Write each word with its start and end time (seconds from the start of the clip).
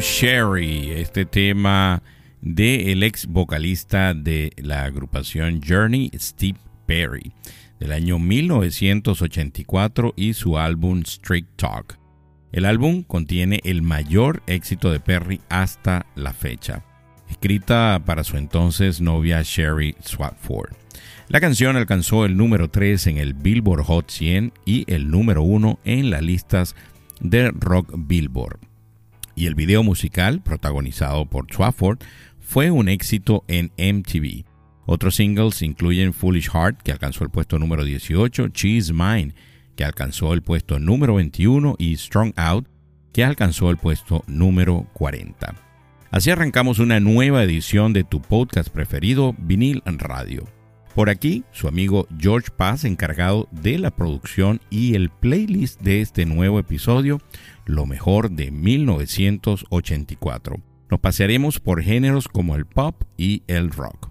Sherry, 0.00 0.92
este 0.92 1.24
tema 1.24 2.02
de 2.40 2.92
ex 2.92 3.26
vocalista 3.26 4.14
de 4.14 4.52
la 4.56 4.84
agrupación 4.84 5.60
Journey, 5.60 6.10
Steve 6.14 6.58
Perry, 6.86 7.32
del 7.80 7.92
año 7.92 8.18
1984 8.18 10.14
y 10.16 10.34
su 10.34 10.56
álbum 10.56 11.00
Street 11.00 11.46
Talk. 11.56 11.98
El 12.52 12.64
álbum 12.64 13.02
contiene 13.02 13.60
el 13.64 13.82
mayor 13.82 14.42
éxito 14.46 14.92
de 14.92 15.00
Perry 15.00 15.40
hasta 15.48 16.06
la 16.14 16.32
fecha, 16.32 16.84
escrita 17.28 18.00
para 18.04 18.22
su 18.22 18.36
entonces 18.36 19.00
novia 19.00 19.42
Sherry 19.42 19.96
Swatford. 20.00 20.74
La 21.28 21.40
canción 21.40 21.76
alcanzó 21.76 22.24
el 22.24 22.36
número 22.36 22.70
3 22.70 23.08
en 23.08 23.18
el 23.18 23.34
Billboard 23.34 23.82
Hot 23.84 24.10
100 24.10 24.52
y 24.64 24.84
el 24.92 25.10
número 25.10 25.42
1 25.42 25.80
en 25.84 26.10
las 26.10 26.22
listas 26.22 26.76
de 27.20 27.50
Rock 27.50 27.92
Billboard 27.96 28.67
y 29.38 29.46
el 29.46 29.54
video 29.54 29.84
musical, 29.84 30.42
protagonizado 30.42 31.24
por 31.26 31.46
Swafford, 31.48 31.98
fue 32.40 32.72
un 32.72 32.88
éxito 32.88 33.44
en 33.46 33.70
MTV. 33.78 34.44
Otros 34.84 35.14
singles 35.14 35.62
incluyen 35.62 36.12
Foolish 36.12 36.50
Heart, 36.50 36.82
que 36.82 36.90
alcanzó 36.90 37.22
el 37.22 37.30
puesto 37.30 37.56
número 37.60 37.84
18, 37.84 38.48
Cheese 38.48 38.92
Mine, 38.92 39.34
que 39.76 39.84
alcanzó 39.84 40.34
el 40.34 40.42
puesto 40.42 40.80
número 40.80 41.14
21, 41.14 41.76
y 41.78 41.96
Strong 41.96 42.32
Out, 42.34 42.66
que 43.12 43.22
alcanzó 43.22 43.70
el 43.70 43.76
puesto 43.76 44.24
número 44.26 44.88
40. 44.94 45.54
Así 46.10 46.30
arrancamos 46.30 46.80
una 46.80 46.98
nueva 46.98 47.44
edición 47.44 47.92
de 47.92 48.02
tu 48.02 48.20
podcast 48.20 48.70
preferido, 48.70 49.36
Vinil 49.38 49.84
Radio. 49.84 50.48
Por 50.98 51.10
aquí, 51.10 51.44
su 51.52 51.68
amigo 51.68 52.08
George 52.18 52.48
Paz, 52.50 52.82
encargado 52.82 53.46
de 53.52 53.78
la 53.78 53.92
producción 53.92 54.60
y 54.68 54.96
el 54.96 55.10
playlist 55.10 55.80
de 55.80 56.00
este 56.00 56.26
nuevo 56.26 56.58
episodio, 56.58 57.20
Lo 57.68 57.86
mejor 57.86 58.30
de 58.30 58.50
1984. 58.50 60.56
Nos 60.90 61.00
pasearemos 61.00 61.60
por 61.60 61.82
géneros 61.82 62.26
como 62.26 62.56
el 62.56 62.64
pop 62.64 63.02
y 63.18 63.42
el 63.46 63.70
rock. 63.70 64.10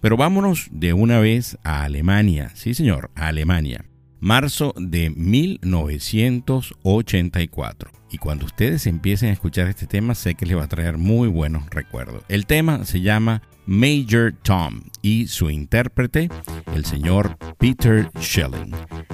Pero 0.00 0.16
vámonos 0.16 0.66
de 0.72 0.92
una 0.92 1.20
vez 1.20 1.56
a 1.62 1.84
Alemania, 1.84 2.50
sí 2.56 2.74
señor, 2.74 3.12
a 3.14 3.28
Alemania. 3.28 3.84
Marzo 4.26 4.74
de 4.76 5.08
1984. 5.10 7.90
Y 8.10 8.18
cuando 8.18 8.44
ustedes 8.44 8.88
empiecen 8.88 9.28
a 9.28 9.32
escuchar 9.32 9.68
este 9.68 9.86
tema, 9.86 10.16
sé 10.16 10.34
que 10.34 10.46
les 10.46 10.56
va 10.56 10.64
a 10.64 10.68
traer 10.68 10.98
muy 10.98 11.28
buenos 11.28 11.70
recuerdos. 11.70 12.24
El 12.28 12.44
tema 12.44 12.84
se 12.84 13.02
llama 13.02 13.40
Major 13.66 14.34
Tom 14.42 14.80
y 15.00 15.28
su 15.28 15.48
intérprete, 15.48 16.28
el 16.74 16.84
señor 16.84 17.38
Peter 17.58 18.10
Schelling. 18.18 18.72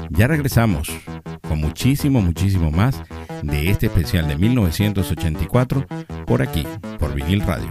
Ya 0.09 0.29
regresamos 0.29 0.89
con 1.47 1.61
muchísimo, 1.61 2.23
muchísimo 2.23 2.71
más 2.71 3.03
de 3.43 3.69
este 3.69 3.89
especial 3.89 4.27
de 4.29 4.39
1984 4.39 5.87
por 6.27 6.41
aquí, 6.41 6.67
por 6.99 7.15
Vinil 7.15 7.43
Radio. 7.43 7.71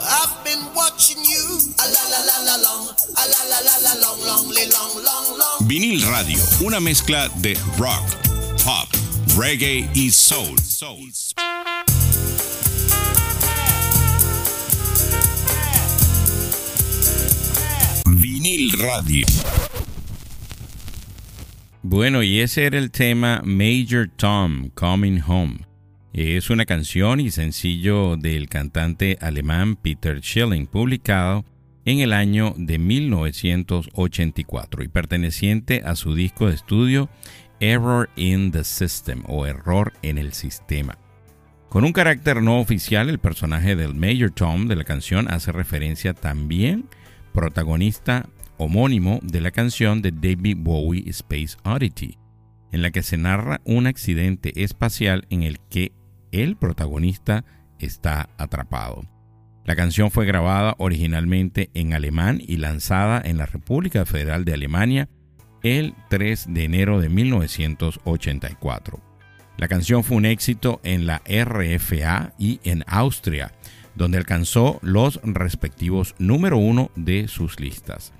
I've 0.00 0.44
been 0.44 0.62
watching 0.74 1.18
you 1.24 1.58
a 1.78 1.86
la 1.88 2.02
la 2.10 2.20
la 2.24 2.38
la 2.44 2.56
long, 2.62 2.88
a 2.88 3.24
la 3.28 3.42
la 3.50 3.60
la 3.60 3.76
la 3.82 3.94
long, 4.00 4.20
long, 4.26 4.48
long, 4.48 5.04
long, 5.04 5.38
long. 5.38 5.68
Vinil 5.68 6.02
Radio, 6.10 6.38
una 6.64 6.80
mezcla 6.80 7.28
de 7.40 7.54
rock, 7.78 8.04
pop, 8.64 8.88
reggae 9.36 9.88
y 9.94 10.10
soul. 10.10 10.58
soul. 10.58 11.10
Vinil 18.06 18.72
Radio. 18.78 19.26
Bueno, 21.82 22.22
y 22.22 22.40
ese 22.40 22.64
era 22.64 22.78
el 22.78 22.90
tema 22.90 23.42
Major 23.44 24.08
Tom, 24.16 24.70
Coming 24.74 25.20
Home. 25.26 25.71
Es 26.12 26.50
una 26.50 26.66
canción 26.66 27.20
y 27.20 27.30
sencillo 27.30 28.18
del 28.18 28.50
cantante 28.50 29.16
alemán 29.22 29.76
Peter 29.76 30.22
Schilling, 30.22 30.66
publicado 30.66 31.46
en 31.86 32.00
el 32.00 32.12
año 32.12 32.52
de 32.58 32.78
1984 32.78 34.82
y 34.82 34.88
perteneciente 34.88 35.80
a 35.86 35.96
su 35.96 36.14
disco 36.14 36.48
de 36.48 36.54
estudio 36.54 37.08
Error 37.60 38.10
in 38.16 38.50
the 38.50 38.62
System 38.62 39.22
o 39.26 39.46
Error 39.46 39.94
en 40.02 40.18
el 40.18 40.34
Sistema. 40.34 40.98
Con 41.70 41.84
un 41.84 41.94
carácter 41.94 42.42
no 42.42 42.60
oficial, 42.60 43.08
el 43.08 43.18
personaje 43.18 43.74
del 43.74 43.94
Major 43.94 44.30
Tom 44.30 44.68
de 44.68 44.76
la 44.76 44.84
canción 44.84 45.32
hace 45.32 45.50
referencia 45.50 46.12
también 46.12 46.90
protagonista 47.32 48.28
homónimo 48.58 49.18
de 49.22 49.40
la 49.40 49.50
canción 49.50 50.02
de 50.02 50.12
David 50.12 50.58
Bowie 50.58 51.08
Space 51.08 51.56
Oddity, 51.64 52.18
en 52.70 52.82
la 52.82 52.90
que 52.90 53.02
se 53.02 53.16
narra 53.16 53.62
un 53.64 53.86
accidente 53.86 54.62
espacial 54.62 55.26
en 55.30 55.44
el 55.44 55.58
que 55.70 55.92
el 56.32 56.56
protagonista 56.56 57.44
está 57.78 58.28
atrapado. 58.38 59.02
La 59.64 59.76
canción 59.76 60.10
fue 60.10 60.26
grabada 60.26 60.74
originalmente 60.78 61.70
en 61.74 61.94
alemán 61.94 62.42
y 62.44 62.56
lanzada 62.56 63.22
en 63.24 63.38
la 63.38 63.46
República 63.46 64.04
Federal 64.04 64.44
de 64.44 64.54
Alemania 64.54 65.08
el 65.62 65.94
3 66.08 66.46
de 66.48 66.64
enero 66.64 67.00
de 67.00 67.08
1984. 67.08 69.00
La 69.56 69.68
canción 69.68 70.02
fue 70.02 70.16
un 70.16 70.26
éxito 70.26 70.80
en 70.82 71.06
la 71.06 71.22
RFA 71.26 72.32
y 72.38 72.58
en 72.64 72.82
Austria, 72.88 73.52
donde 73.94 74.18
alcanzó 74.18 74.80
los 74.82 75.20
respectivos 75.22 76.16
número 76.18 76.58
uno 76.58 76.90
de 76.96 77.28
sus 77.28 77.60
listas. 77.60 78.12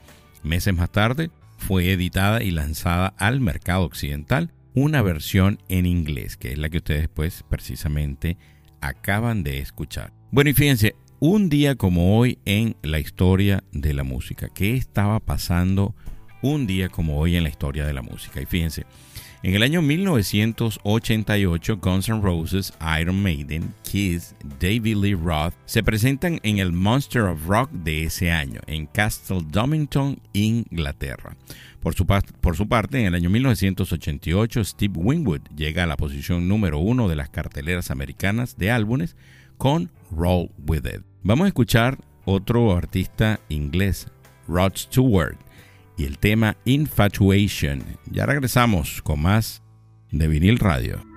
Meses 0.44 0.74
más 0.74 0.92
tarde 0.92 1.30
fue 1.58 1.90
editada 1.90 2.42
y 2.42 2.52
lanzada 2.52 3.14
al 3.18 3.40
mercado 3.40 3.82
occidental 3.82 4.52
una 4.74 5.02
versión 5.02 5.58
en 5.68 5.86
inglés, 5.86 6.36
que 6.36 6.52
es 6.52 6.58
la 6.58 6.70
que 6.70 6.78
ustedes 6.78 7.08
pues 7.08 7.44
precisamente 7.48 8.36
acaban 8.80 9.42
de 9.42 9.58
escuchar. 9.58 10.12
Bueno, 10.30 10.50
y 10.50 10.54
fíjense, 10.54 10.96
un 11.20 11.48
día 11.48 11.76
como 11.76 12.18
hoy 12.18 12.38
en 12.44 12.76
la 12.82 12.98
historia 12.98 13.62
de 13.72 13.94
la 13.94 14.02
música, 14.02 14.48
¿qué 14.48 14.76
estaba 14.76 15.20
pasando 15.20 15.94
un 16.42 16.66
día 16.66 16.88
como 16.88 17.18
hoy 17.18 17.36
en 17.36 17.44
la 17.44 17.48
historia 17.48 17.86
de 17.86 17.92
la 17.92 18.02
música? 18.02 18.40
Y 18.40 18.46
fíjense, 18.46 18.84
en 19.44 19.56
el 19.56 19.64
año 19.64 19.82
1988, 19.82 21.78
Guns 21.78 22.08
N' 22.08 22.20
Roses, 22.20 22.72
Iron 23.00 23.20
Maiden, 23.20 23.74
Kiss, 23.82 24.36
David 24.60 24.96
Lee 24.98 25.14
Roth 25.14 25.54
se 25.64 25.82
presentan 25.82 26.38
en 26.44 26.58
el 26.58 26.70
Monster 26.70 27.22
of 27.22 27.44
Rock 27.48 27.72
de 27.72 28.04
ese 28.04 28.30
año, 28.30 28.60
en 28.68 28.86
Castle 28.86 29.40
Domington, 29.44 30.20
Inglaterra. 30.32 31.36
Por 31.80 31.94
su, 31.94 32.06
por 32.06 32.56
su, 32.56 32.68
parte, 32.68 33.00
en 33.00 33.06
el 33.06 33.16
año 33.16 33.30
1988, 33.30 34.62
Steve 34.62 34.94
Winwood 34.94 35.40
llega 35.56 35.82
a 35.82 35.88
la 35.88 35.96
posición 35.96 36.46
número 36.46 36.78
uno 36.78 37.08
de 37.08 37.16
las 37.16 37.28
carteleras 37.28 37.90
americanas 37.90 38.56
de 38.56 38.70
álbumes 38.70 39.16
con 39.58 39.90
Roll 40.12 40.50
With 40.68 40.86
It. 40.86 41.02
Vamos 41.24 41.46
a 41.46 41.48
escuchar 41.48 41.98
otro 42.24 42.76
artista 42.76 43.40
inglés, 43.48 44.06
Rod 44.46 44.76
Stewart, 44.76 45.36
y 45.96 46.04
el 46.04 46.18
tema 46.18 46.56
Infatuation. 46.64 47.82
Ya 48.10 48.26
regresamos 48.26 49.02
con 49.02 49.20
más 49.20 49.62
de 50.10 50.28
vinil 50.28 50.58
radio. 50.58 51.11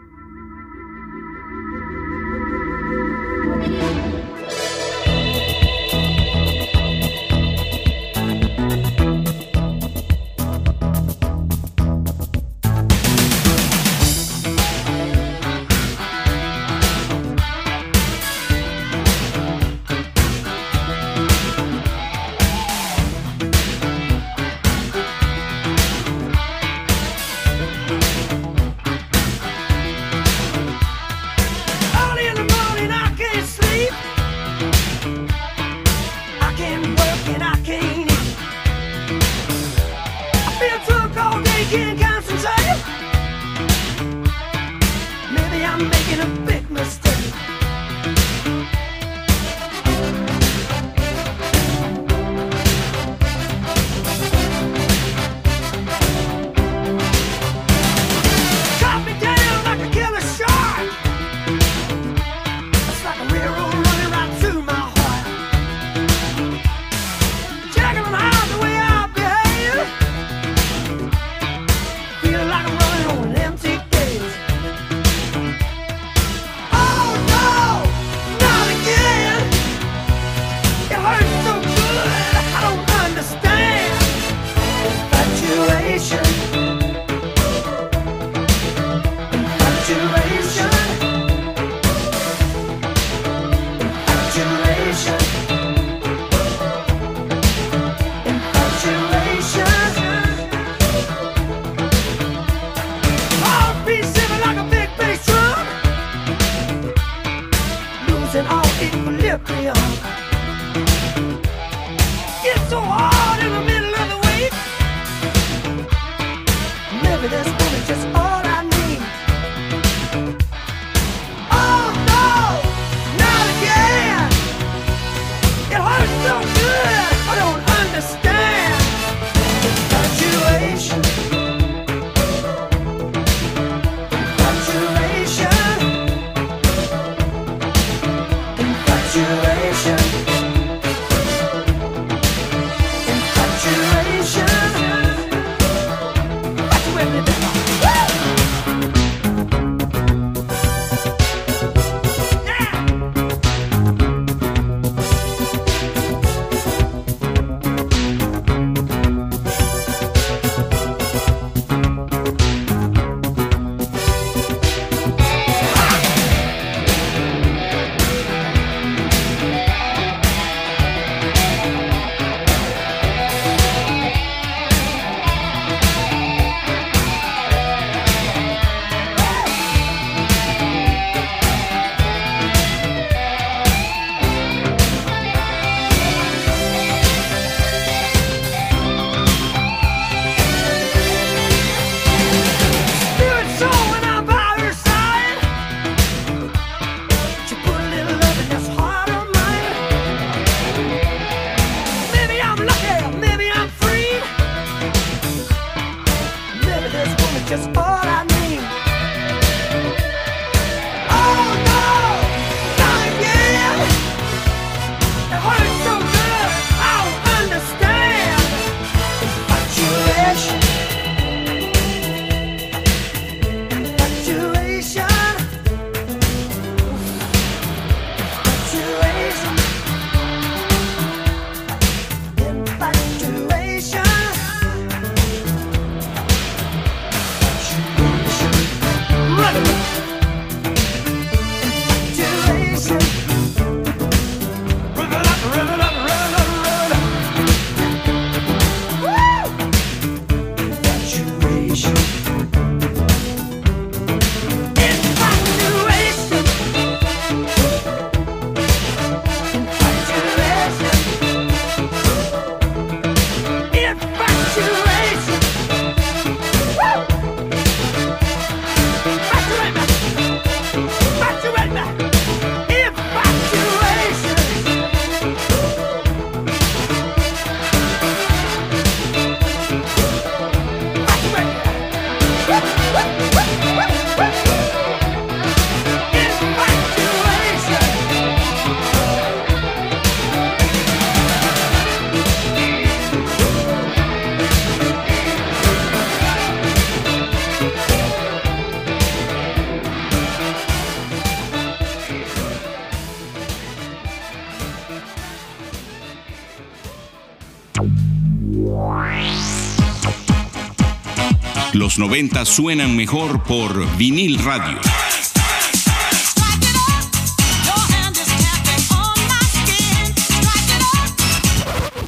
Los 311.97 312.09
90 312.09 312.43
suenan 312.43 312.93
mejor 312.93 313.41
por 313.43 313.95
vinil 313.95 314.37
radio. 314.39 314.77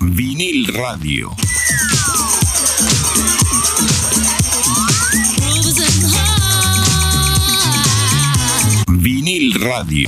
Vinil 0.01 0.67
radio. 0.73 1.31
Vinil 8.89 9.53
radio. 9.53 10.07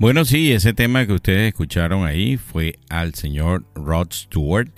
Bueno, 0.00 0.24
sí, 0.24 0.50
ese 0.50 0.72
tema 0.72 1.06
que 1.06 1.12
ustedes 1.12 1.52
escucharon 1.52 2.04
ahí 2.04 2.36
fue 2.36 2.80
al 2.88 3.14
señor 3.14 3.64
Rod 3.76 4.08
Stewart 4.12 4.70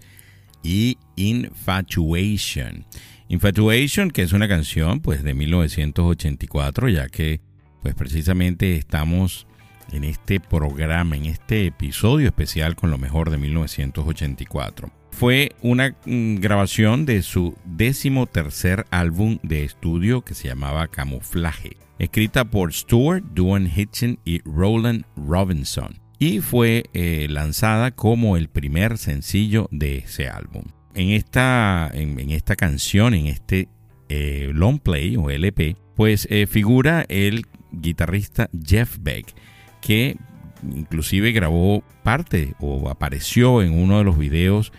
y 0.63 0.99
Infatuation. 1.17 2.85
Infatuation, 3.29 4.11
que 4.11 4.23
es 4.23 4.33
una 4.33 4.49
canción 4.49 5.01
pues 5.01 5.23
de 5.23 5.35
1984, 5.35 6.89
ya 6.89 7.09
que 7.09 7.41
pues 7.83 7.95
precisamente 7.95 8.77
estamos 8.77 9.47
en 9.93 10.05
este 10.05 10.41
programa, 10.41 11.17
en 11.17 11.27
este 11.27 11.67
episodio 11.67 12.29
especial 12.29 12.77
con 12.77 12.91
lo 12.91 12.99
mejor 12.99 13.31
de 13.31 13.39
1984. 13.39 14.91
Fue 15.11 15.53
una 15.63 15.97
mm, 16.05 16.37
grabación 16.37 17.07
de 17.07 17.23
su 17.23 17.57
décimo 17.65 18.27
tercer 18.27 18.85
álbum 18.91 19.39
de 19.43 19.65
estudio 19.65 20.23
que 20.23 20.35
se 20.35 20.49
llamaba 20.49 20.89
Camuflaje, 20.89 21.77
escrita 21.99 22.45
por 22.45 22.73
Stuart 22.73 23.25
Duane 23.33 23.71
Hitchen 23.75 24.19
y 24.25 24.41
Roland 24.41 25.05
Robinson, 25.17 26.01
y 26.19 26.41
fue 26.41 26.85
eh, 26.95 27.29
lanzada 27.31 27.93
como 27.93 28.37
el 28.37 28.49
primer 28.49 28.99
sencillo 28.99 29.69
de 29.71 29.99
ese 29.99 30.29
álbum. 30.29 30.65
En 30.95 31.11
esta, 31.11 31.91
en, 31.93 32.31
esta 32.31 32.57
canción, 32.57 33.15
en 33.15 33.27
este 33.27 33.69
eh, 34.09 34.51
long 34.55 34.79
play 34.79 35.17
o 35.17 35.31
LP, 35.31 35.77
pues 35.97 36.29
eh, 36.31 36.47
figura 36.47 37.05
el 37.09 37.47
guitarrista 37.73 38.49
Jeff 38.65 38.99
Beck, 39.01 39.35
que 39.81 40.17
inclusive 40.63 41.33
grabó 41.33 41.83
parte 42.03 42.55
o 42.61 42.89
apareció 42.89 43.63
en 43.63 43.73
uno 43.73 43.99
de 43.99 44.05
los 44.05 44.17
videos 44.17 44.73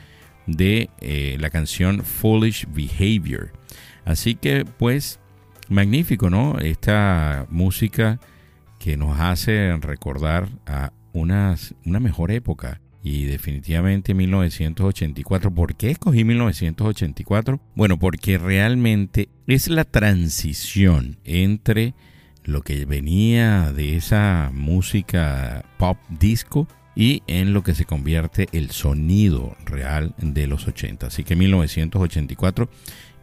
de 0.47 0.89
eh, 1.01 1.38
la 1.39 1.49
canción 1.49 2.04
Foolish 2.04 2.67
Behavior. 2.69 3.51
Así 4.06 4.36
que 4.36 4.65
pues 4.65 5.19
magnífico, 5.69 6.30
¿no? 6.30 6.60
Esta 6.60 7.45
música 7.49 8.19
que 8.80 8.97
nos 8.97 9.19
hace 9.19 9.75
recordar 9.82 10.47
a 10.65 10.93
una 11.13 11.58
mejor 11.84 12.32
época 12.32 12.82
y 13.06 13.26
definitivamente 13.26 14.15
1984. 14.15 15.54
¿Por 15.54 15.76
qué 15.76 15.91
escogí 15.91 16.24
1984? 16.24 17.60
Bueno, 17.76 18.00
porque 18.00 18.39
realmente 18.39 19.30
es 19.46 19.68
la 19.68 19.84
transición 19.84 21.20
entre 21.24 21.94
lo 22.46 22.63
que 22.63 22.86
venía 22.86 23.72
de 23.72 23.96
esa 23.96 24.50
música 24.52 25.65
pop 25.78 26.00
disco 26.10 26.68
y 26.96 27.22
en 27.28 27.54
lo 27.54 27.62
que 27.62 27.76
se 27.76 27.86
convierte 27.86 28.48
el 28.54 28.72
sonido 28.72 29.56
real 29.65 30.15
de 30.18 30.48
los 30.48 30.68
80. 30.68 31.06
Así 31.06 31.24
que 31.24 31.36
1984, 31.36 32.70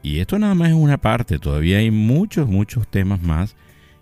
y 0.01 0.21
esto 0.21 0.38
nada 0.38 0.55
más 0.55 0.68
es 0.68 0.75
una 0.75 0.99
parte, 0.99 1.40
todavía 1.40 1.79
hay 1.79 1.90
muchos, 1.90 2.47
muchos 2.47 2.88
temas 2.88 3.21
más 3.21 3.57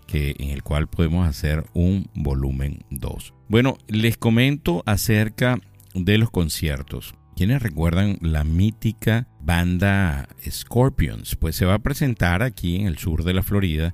que, 0.05 0.35
en 0.37 0.49
el 0.49 0.61
cual 0.61 0.87
podemos 0.87 1.27
hacer 1.27 1.65
un 1.73 2.07
volumen 2.13 2.83
2. 2.91 3.33
Bueno, 3.47 3.77
les 3.87 4.17
comento 4.17 4.83
acerca 4.85 5.57
de 5.93 6.17
los 6.17 6.31
conciertos. 6.31 7.15
¿Quiénes 7.35 7.61
recuerdan 7.61 8.17
la 8.21 8.43
mítica 8.43 9.27
banda 9.39 10.27
Scorpions? 10.47 11.35
Pues 11.35 11.55
se 11.55 11.65
va 11.65 11.75
a 11.75 11.79
presentar 11.79 12.43
aquí 12.43 12.75
en 12.75 12.87
el 12.87 12.97
sur 12.97 13.23
de 13.23 13.33
la 13.33 13.43
Florida 13.43 13.93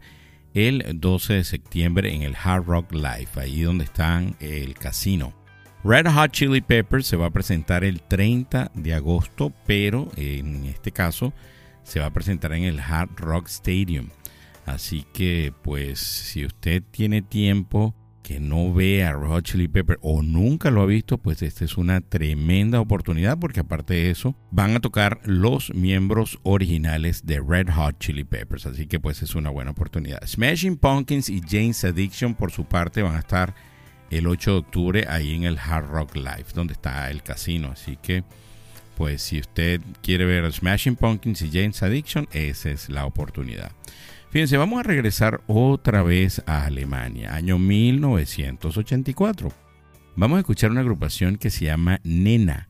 el 0.54 0.84
12 1.00 1.34
de 1.34 1.44
septiembre 1.44 2.14
en 2.14 2.24
el 2.24 2.36
Hard 2.36 2.66
Rock 2.66 2.94
Live, 2.94 3.30
ahí 3.36 3.62
donde 3.62 3.84
están 3.84 4.36
el 4.40 4.74
casino. 4.74 5.34
Red 5.84 6.08
Hot 6.08 6.32
Chili 6.32 6.62
Peppers 6.62 7.06
se 7.06 7.16
va 7.16 7.28
a 7.28 7.32
presentar 7.32 7.84
el 7.84 8.02
30 8.02 8.72
de 8.74 8.94
agosto, 8.94 9.54
pero 9.66 10.10
en 10.18 10.66
este 10.66 10.92
caso 10.92 11.32
se 11.84 12.00
va 12.00 12.08
a 12.08 12.14
presentar 12.14 12.54
en 12.54 12.64
el 12.64 12.80
Hard 12.80 13.12
Rock 13.18 13.48
Stadium. 13.48 14.10
Así 14.66 15.06
que 15.14 15.54
pues 15.62 16.00
si 16.00 16.44
usted 16.44 16.84
tiene 16.92 17.22
tiempo 17.22 17.96
que 18.28 18.42
no 18.42 18.74
ve 18.74 19.06
a 19.06 19.14
Red 19.14 19.30
Hot 19.30 19.46
Chili 19.46 19.70
Peppers 19.70 20.00
o 20.02 20.22
nunca 20.22 20.70
lo 20.70 20.82
ha 20.82 20.86
visto, 20.86 21.18
pues 21.18 21.42
esta 21.42 21.64
es 21.64 21.78
una 21.78 22.02
tremenda 22.02 22.82
oportunidad 22.82 23.40
porque 23.40 23.62
aparte 23.62 23.94
de 23.94 24.12
eso 24.12 24.36
van 24.52 24.76
a 24.76 24.82
tocar 24.82 25.22
los 25.24 25.74
miembros 25.74 26.38
originales 26.44 27.26
de 27.26 27.40
Red 27.40 27.70
Hot 27.74 28.00
Chili 28.00 28.26
Peppers, 28.26 28.66
así 28.66 28.86
que 28.86 29.00
pues 29.00 29.22
es 29.22 29.34
una 29.34 29.50
buena 29.50 29.72
oportunidad. 29.72 30.28
Smashing 30.28 30.76
Pumpkins 30.76 31.30
y 31.30 31.40
James 31.40 31.86
Addiction 31.86 32.36
por 32.36 32.52
su 32.52 32.66
parte 32.66 33.02
van 33.02 33.16
a 33.16 33.20
estar 33.20 33.56
el 34.10 34.28
8 34.28 34.52
de 34.52 34.58
octubre 34.58 35.06
ahí 35.08 35.34
en 35.34 35.46
el 35.46 35.58
Hard 35.58 35.88
Rock 35.88 36.18
Live, 36.18 36.48
donde 36.54 36.74
está 36.74 37.10
el 37.10 37.24
casino, 37.24 37.70
así 37.72 37.96
que 37.96 38.26
pues 38.98 39.22
si 39.22 39.40
usted 39.40 39.80
quiere 40.04 40.26
ver 40.26 40.52
Smashing 40.52 40.98
Pumpkins 40.98 41.42
y 41.44 41.50
James 41.50 41.82
Addiction, 41.82 42.28
esa 42.34 42.72
es 42.72 42.90
la 42.90 43.06
oportunidad. 43.06 43.72
Fíjense, 44.30 44.58
vamos 44.58 44.80
a 44.80 44.84
regresar 44.84 45.42
otra 45.48 46.04
vez 46.04 46.44
a 46.46 46.66
Alemania, 46.66 47.34
año 47.34 47.58
1984. 47.60 49.52
Vamos 50.16 50.38
a 50.38 50.40
escuchar 50.40 50.72
una 50.72 50.82
agrupación 50.82 51.38
que 51.38 51.50
se 51.50 51.66
llama 51.66 52.02
Nena 52.04 52.68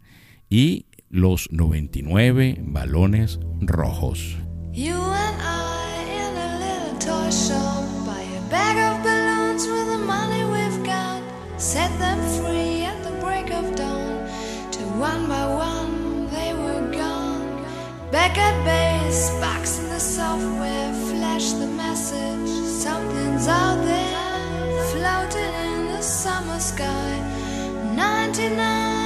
y 0.49 0.85
los 1.09 1.51
99 1.51 2.57
balones 2.61 3.39
rojos. 3.61 4.37
You 4.71 4.93
and 4.93 5.41
I 5.41 6.03
in 6.11 6.37
a 6.37 6.59
little 6.59 6.99
toy 6.99 7.31
shop 7.31 7.83
buy 8.05 8.21
a 8.21 8.41
bag 8.51 8.77
of 8.77 9.01
balloons 9.03 9.67
with 9.67 9.87
the 9.87 9.97
money 9.97 10.43
we've 10.43 10.83
got. 10.85 11.23
Set 11.57 11.89
them 11.97 12.19
free 12.39 12.83
at 12.85 13.01
the 13.03 13.11
break 13.19 13.49
of 13.51 13.75
dawn. 13.75 14.27
To 14.73 14.83
one 14.99 15.27
by 15.27 15.45
one 15.47 16.29
they 16.29 16.53
were 16.53 16.91
gone. 16.95 17.63
Back 18.11 18.37
at 18.37 18.63
base, 18.63 19.31
box 19.39 19.79
in 19.79 19.89
the 19.89 19.99
software. 19.99 20.96
Flash 21.37 21.51
the 21.53 21.67
message. 21.67 22.49
Something's 22.65 23.47
out 23.47 23.83
there 23.85 24.83
floating 24.91 25.53
in 25.65 25.87
the 25.87 26.01
summer 26.01 26.59
sky. 26.59 27.19
99 27.95 28.96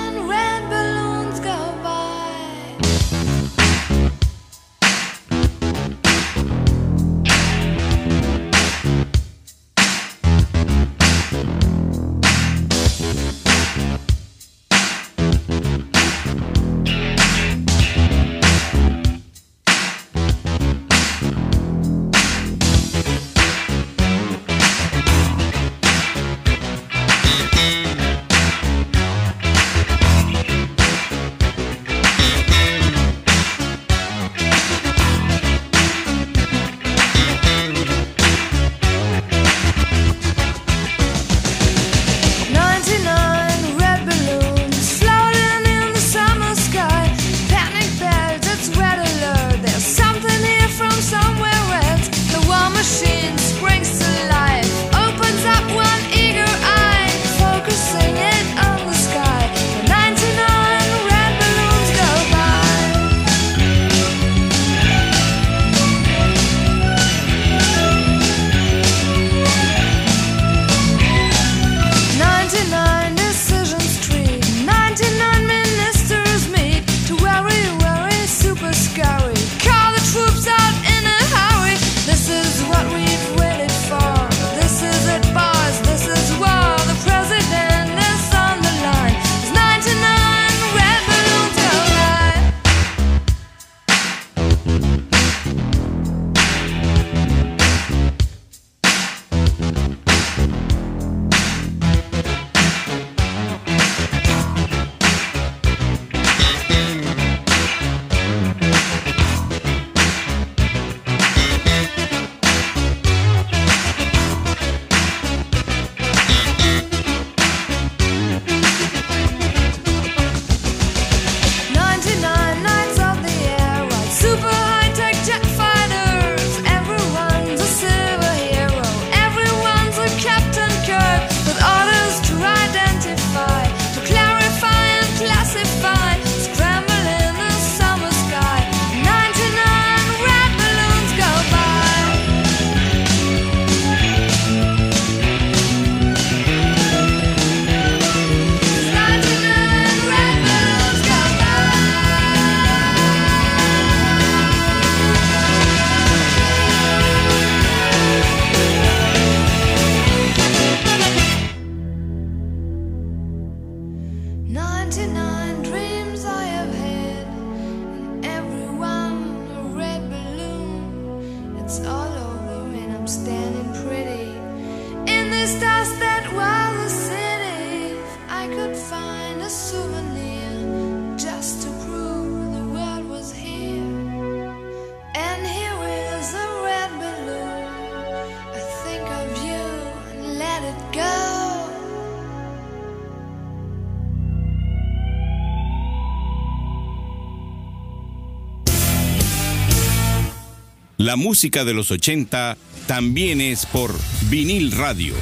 La 201.02 201.16
música 201.16 201.66
de 201.66 201.74
los 201.74 201.90
80 201.90 202.58
también 202.86 203.42
es 203.42 203.66
por 203.66 203.92
vinil 204.30 204.72
radio. 204.72 205.16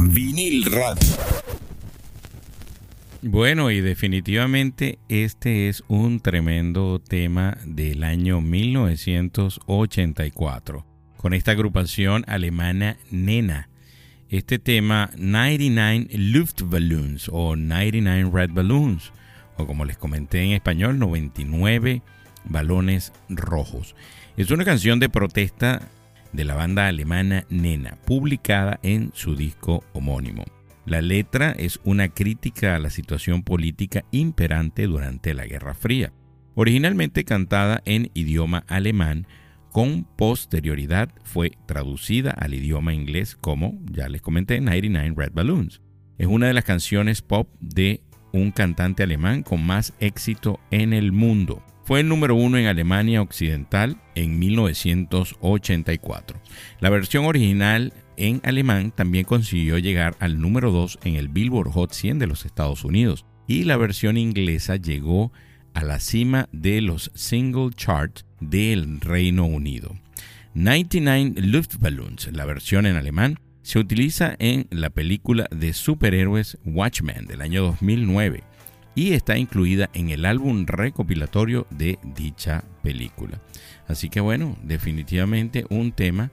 Vinil 0.00 0.64
radio. 0.64 1.08
Bueno, 3.22 3.70
y 3.70 3.80
definitivamente 3.80 4.98
este 5.08 5.68
es 5.68 5.84
un 5.86 6.18
tremendo 6.18 6.98
tema 6.98 7.56
del 7.64 8.02
año 8.02 8.40
1984, 8.40 10.84
con 11.16 11.32
esta 11.32 11.52
agrupación 11.52 12.24
alemana 12.26 12.96
Nena. 13.12 13.68
Este 14.28 14.58
tema 14.58 15.12
99 15.16 16.08
Luftballons 16.10 17.30
o 17.32 17.54
99 17.54 18.30
Red 18.32 18.50
Balloons, 18.52 19.12
como 19.66 19.84
les 19.84 19.96
comenté 19.96 20.42
en 20.42 20.52
español, 20.52 20.98
99 20.98 22.02
balones 22.44 23.12
rojos. 23.28 23.94
Es 24.36 24.50
una 24.50 24.64
canción 24.64 25.00
de 25.00 25.08
protesta 25.08 25.82
de 26.32 26.44
la 26.44 26.54
banda 26.54 26.86
alemana 26.86 27.44
Nena, 27.50 27.96
publicada 28.04 28.78
en 28.82 29.10
su 29.14 29.34
disco 29.34 29.84
homónimo. 29.92 30.44
La 30.86 31.02
letra 31.02 31.52
es 31.52 31.80
una 31.84 32.08
crítica 32.08 32.74
a 32.74 32.78
la 32.78 32.90
situación 32.90 33.42
política 33.42 34.04
imperante 34.10 34.86
durante 34.86 35.34
la 35.34 35.46
Guerra 35.46 35.74
Fría, 35.74 36.12
originalmente 36.54 37.24
cantada 37.24 37.82
en 37.84 38.10
idioma 38.14 38.64
alemán, 38.66 39.26
con 39.70 40.04
posterioridad 40.04 41.10
fue 41.22 41.52
traducida 41.66 42.32
al 42.32 42.54
idioma 42.54 42.92
inglés 42.92 43.36
como, 43.36 43.78
ya 43.90 44.08
les 44.08 44.20
comenté, 44.20 44.60
99 44.60 45.14
Red 45.16 45.32
Balloons. 45.32 45.80
Es 46.18 46.26
una 46.26 46.48
de 46.48 46.54
las 46.54 46.64
canciones 46.64 47.22
pop 47.22 47.48
de 47.60 48.02
un 48.32 48.50
cantante 48.50 49.02
alemán 49.02 49.42
con 49.42 49.64
más 49.64 49.94
éxito 50.00 50.60
en 50.70 50.92
el 50.92 51.12
mundo. 51.12 51.62
Fue 51.84 52.00
el 52.00 52.08
número 52.08 52.34
uno 52.34 52.58
en 52.58 52.66
Alemania 52.66 53.22
Occidental 53.22 53.96
en 54.14 54.38
1984. 54.38 56.38
La 56.78 56.90
versión 56.90 57.24
original 57.24 57.92
en 58.16 58.40
alemán 58.44 58.92
también 58.94 59.24
consiguió 59.24 59.78
llegar 59.78 60.16
al 60.20 60.40
número 60.40 60.70
2 60.70 61.00
en 61.04 61.16
el 61.16 61.28
Billboard 61.28 61.70
Hot 61.70 61.92
100 61.92 62.18
de 62.18 62.26
los 62.26 62.44
Estados 62.44 62.84
Unidos 62.84 63.24
y 63.46 63.64
la 63.64 63.76
versión 63.76 64.16
inglesa 64.16 64.76
llegó 64.76 65.32
a 65.74 65.82
la 65.82 65.98
cima 65.98 66.48
de 66.52 66.80
los 66.80 67.10
single 67.14 67.70
charts 67.74 68.24
del 68.40 69.00
Reino 69.00 69.46
Unido. 69.46 69.96
99 70.54 71.40
Luftballons, 71.42 72.30
la 72.32 72.44
versión 72.44 72.86
en 72.86 72.96
alemán, 72.96 73.38
se 73.62 73.78
utiliza 73.78 74.36
en 74.38 74.66
la 74.70 74.90
película 74.90 75.46
de 75.50 75.72
superhéroes 75.72 76.58
Watchmen 76.64 77.26
del 77.26 77.42
año 77.42 77.62
2009 77.62 78.42
y 78.94 79.12
está 79.12 79.38
incluida 79.38 79.90
en 79.92 80.10
el 80.10 80.24
álbum 80.24 80.66
recopilatorio 80.66 81.66
de 81.70 81.98
dicha 82.02 82.64
película. 82.82 83.40
Así 83.86 84.08
que 84.08 84.20
bueno, 84.20 84.56
definitivamente 84.62 85.64
un 85.70 85.92
tema 85.92 86.30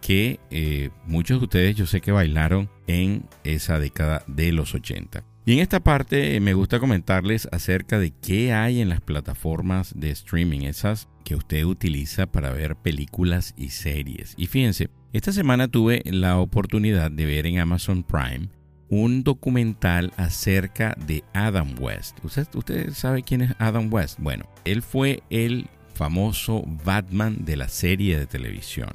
que 0.00 0.38
eh, 0.50 0.90
muchos 1.06 1.40
de 1.40 1.44
ustedes 1.44 1.76
yo 1.76 1.86
sé 1.86 2.00
que 2.00 2.12
bailaron 2.12 2.70
en 2.86 3.24
esa 3.44 3.78
década 3.78 4.22
de 4.26 4.52
los 4.52 4.74
80. 4.74 5.24
Y 5.44 5.52
en 5.52 5.58
esta 5.60 5.78
parte 5.80 6.40
me 6.40 6.54
gusta 6.54 6.80
comentarles 6.80 7.48
acerca 7.52 8.00
de 8.00 8.10
qué 8.10 8.52
hay 8.52 8.80
en 8.80 8.88
las 8.88 9.00
plataformas 9.00 9.92
de 9.96 10.10
streaming, 10.10 10.62
esas 10.62 11.08
que 11.24 11.36
usted 11.36 11.64
utiliza 11.64 12.26
para 12.26 12.52
ver 12.52 12.74
películas 12.76 13.54
y 13.56 13.70
series. 13.70 14.34
Y 14.36 14.46
fíjense, 14.46 14.90
esta 15.16 15.32
semana 15.32 15.66
tuve 15.66 16.02
la 16.04 16.38
oportunidad 16.38 17.10
de 17.10 17.24
ver 17.24 17.46
en 17.46 17.58
Amazon 17.58 18.02
Prime 18.02 18.50
un 18.90 19.24
documental 19.24 20.12
acerca 20.18 20.94
de 21.06 21.24
Adam 21.32 21.74
West. 21.80 22.18
¿Usted, 22.22 22.46
¿Usted 22.52 22.92
sabe 22.92 23.22
quién 23.22 23.40
es 23.40 23.54
Adam 23.58 23.90
West? 23.90 24.18
Bueno, 24.20 24.44
él 24.66 24.82
fue 24.82 25.22
el 25.30 25.68
famoso 25.94 26.64
Batman 26.84 27.46
de 27.46 27.56
la 27.56 27.68
serie 27.68 28.18
de 28.18 28.26
televisión. 28.26 28.90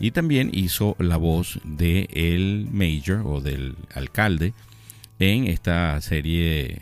Y 0.00 0.10
también 0.10 0.50
hizo 0.52 0.96
la 0.98 1.16
voz 1.16 1.60
de 1.62 2.08
el 2.14 2.66
Major 2.72 3.22
o 3.24 3.40
del 3.40 3.76
alcalde 3.94 4.54
en 5.20 5.46
esta 5.46 6.00
serie 6.00 6.78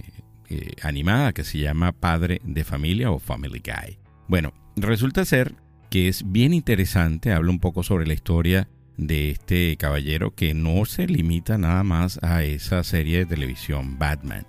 eh, 0.48 0.70
animada 0.82 1.34
que 1.34 1.44
se 1.44 1.58
llama 1.58 1.92
Padre 1.92 2.40
de 2.42 2.64
Familia 2.64 3.10
o 3.10 3.18
Family 3.18 3.60
Guy. 3.62 3.98
Bueno, 4.28 4.54
resulta 4.76 5.26
ser 5.26 5.54
que 5.90 6.08
es 6.08 6.32
bien 6.32 6.54
interesante, 6.54 7.32
habla 7.32 7.50
un 7.50 7.60
poco 7.60 7.82
sobre 7.82 8.06
la 8.06 8.14
historia 8.14 8.66
de 8.98 9.30
este 9.30 9.76
caballero 9.78 10.34
que 10.34 10.52
no 10.52 10.84
se 10.84 11.06
limita 11.06 11.56
nada 11.56 11.82
más 11.84 12.18
a 12.22 12.42
esa 12.42 12.84
serie 12.84 13.20
de 13.20 13.26
televisión 13.26 13.98
Batman. 13.98 14.46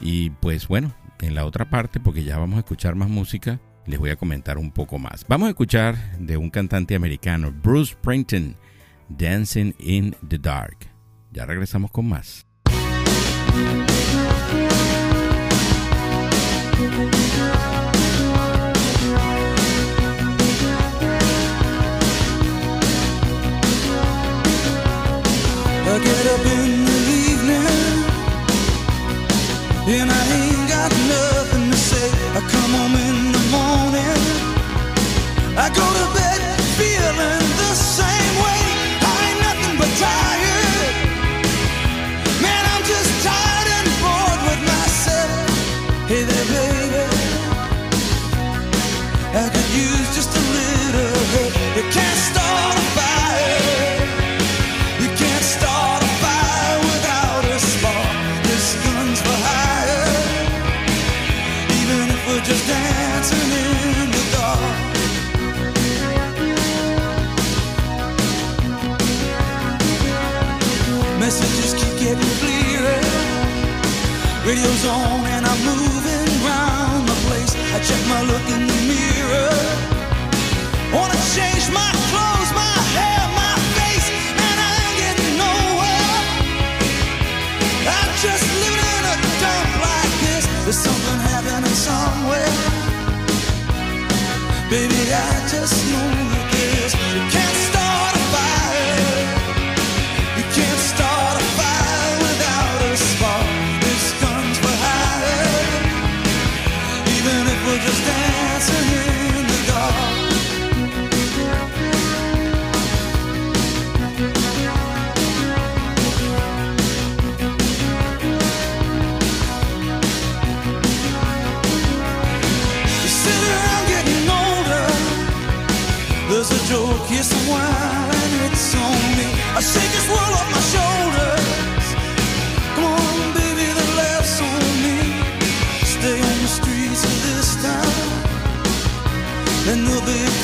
Y 0.00 0.30
pues 0.30 0.68
bueno, 0.68 0.94
en 1.20 1.34
la 1.34 1.44
otra 1.44 1.68
parte, 1.68 2.00
porque 2.00 2.24
ya 2.24 2.38
vamos 2.38 2.56
a 2.56 2.60
escuchar 2.60 2.94
más 2.94 3.10
música, 3.10 3.60
les 3.86 3.98
voy 3.98 4.10
a 4.10 4.16
comentar 4.16 4.56
un 4.56 4.70
poco 4.70 4.98
más. 4.98 5.26
Vamos 5.28 5.46
a 5.46 5.50
escuchar 5.50 6.16
de 6.18 6.36
un 6.36 6.48
cantante 6.48 6.94
americano, 6.94 7.52
Bruce 7.52 7.92
Springton, 7.92 8.56
Dancing 9.08 9.74
in 9.78 10.16
the 10.26 10.38
Dark. 10.38 10.78
Ya 11.32 11.44
regresamos 11.44 11.90
con 11.90 12.08
más. 12.08 12.46
Up 26.34 26.46
in 26.46 26.84
the 26.88 27.00
evening 27.28 27.92
and 30.00 30.08
I 30.10 30.22
ain't 30.38 30.68
got 30.68 30.90
nothing 31.14 31.70
to 31.70 31.76
say. 31.76 32.08
I 32.38 32.40
come 32.54 32.72
home 32.78 32.96
in 33.08 33.18
the 33.36 33.44
morning. 33.56 34.20
I 35.64 35.68
go 35.78 35.86
to 35.98 36.11
I 95.14 95.46
just 95.46 95.92
know 95.92 96.11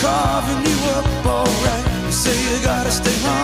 carving 0.08 0.62
you 0.70 0.78
up 0.96 1.06
alright. 1.26 1.84
You 2.06 2.12
say 2.12 2.36
you 2.46 2.56
gotta 2.64 2.90
stay 2.90 3.16
hungry. 3.24 3.37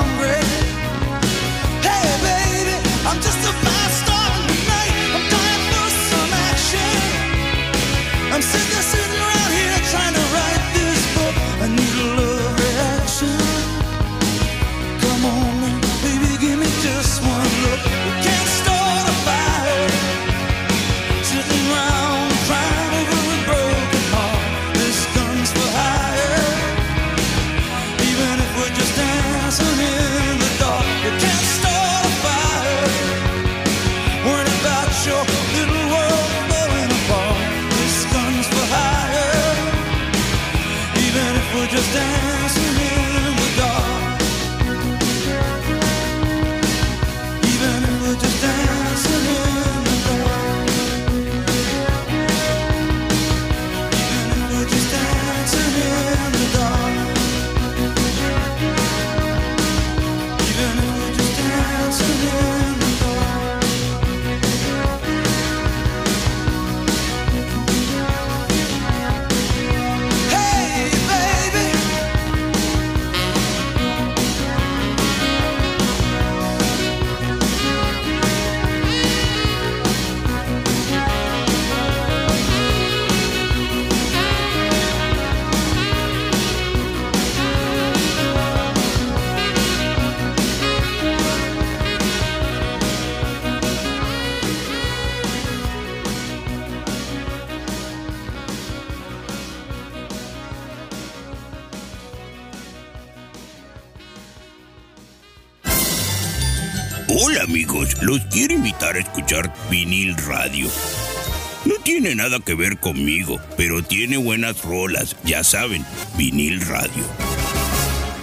Nada 112.13 112.41
que 112.41 112.55
ver 112.55 112.79
conmigo, 112.79 113.41
pero 113.57 113.83
tiene 113.83 114.19
buenas 114.19 114.63
rolas, 114.63 115.17
ya 115.25 115.43
saben, 115.43 115.83
vinil 116.19 116.61
radio. 116.61 117.05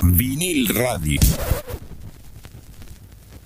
Vinil 0.03 0.67
radio. 0.67 1.19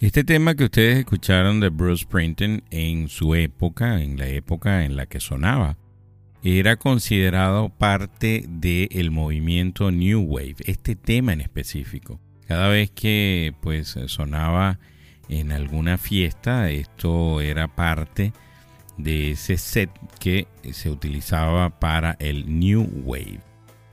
Este 0.01 0.25
tema 0.25 0.55
que 0.55 0.65
ustedes 0.65 0.97
escucharon 0.99 1.61
de 1.61 1.69
Bruce 1.69 2.03
Springsteen 2.03 2.63
en 2.69 3.07
su 3.07 3.33
época, 3.33 4.01
en 4.03 4.17
la 4.17 4.27
época 4.27 4.83
en 4.83 4.97
la 4.97 5.05
que 5.05 5.21
sonaba, 5.21 5.77
era 6.43 6.75
considerado 6.75 7.69
parte 7.69 8.43
del 8.47 9.11
movimiento 9.11 9.89
New 9.89 10.21
Wave, 10.21 10.57
este 10.65 10.95
tema 10.95 11.31
en 11.31 11.41
específico. 11.41 12.19
Cada 12.45 12.67
vez 12.67 12.91
que 12.91 13.53
pues 13.61 13.97
sonaba 14.07 14.79
en 15.29 15.51
alguna 15.51 15.97
fiesta, 15.97 16.69
esto 16.69 17.39
era 17.41 17.67
parte 17.67 18.33
de 18.97 19.31
ese 19.31 19.57
set 19.57 19.89
que 20.19 20.47
se 20.71 20.89
utilizaba 20.89 21.79
para 21.79 22.15
el 22.19 22.59
New 22.59 22.89
Wave. 23.03 23.41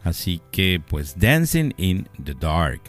Así 0.05 0.41
que 0.51 0.81
pues 0.87 1.19
Dancing 1.19 1.73
in 1.77 2.09
the 2.25 2.35
Dark 2.35 2.83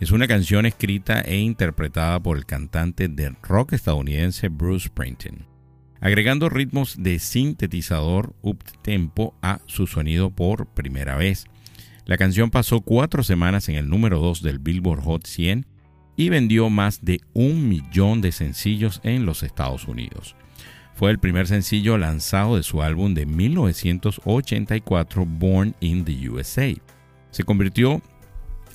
es 0.00 0.10
una 0.10 0.26
canción 0.26 0.66
escrita 0.66 1.20
e 1.20 1.38
interpretada 1.38 2.20
por 2.20 2.36
el 2.36 2.46
cantante 2.46 3.08
de 3.08 3.34
rock 3.42 3.72
estadounidense 3.72 4.48
Bruce 4.48 4.88
Springsteen, 4.88 5.46
agregando 6.00 6.48
ritmos 6.48 6.96
de 7.02 7.18
sintetizador 7.18 8.34
up-tempo 8.42 9.34
a 9.40 9.60
su 9.66 9.86
sonido 9.86 10.30
por 10.30 10.66
primera 10.66 11.16
vez. 11.16 11.46
La 12.06 12.18
canción 12.18 12.50
pasó 12.50 12.82
cuatro 12.82 13.22
semanas 13.22 13.68
en 13.68 13.76
el 13.76 13.88
número 13.88 14.20
2 14.20 14.42
del 14.42 14.58
Billboard 14.58 15.00
Hot 15.00 15.26
100 15.26 15.66
y 16.16 16.28
vendió 16.28 16.68
más 16.70 17.04
de 17.04 17.20
un 17.32 17.68
millón 17.68 18.20
de 18.20 18.32
sencillos 18.32 19.00
en 19.04 19.24
los 19.24 19.42
Estados 19.42 19.88
Unidos. 19.88 20.36
Fue 20.94 21.10
el 21.10 21.18
primer 21.18 21.48
sencillo 21.48 21.98
lanzado 21.98 22.56
de 22.56 22.62
su 22.62 22.80
álbum 22.82 23.12
de 23.14 23.26
1984 23.26 25.26
Born 25.26 25.74
in 25.80 26.04
the 26.04 26.30
USA. 26.30 26.72
Se 27.30 27.42
convirtió 27.42 28.00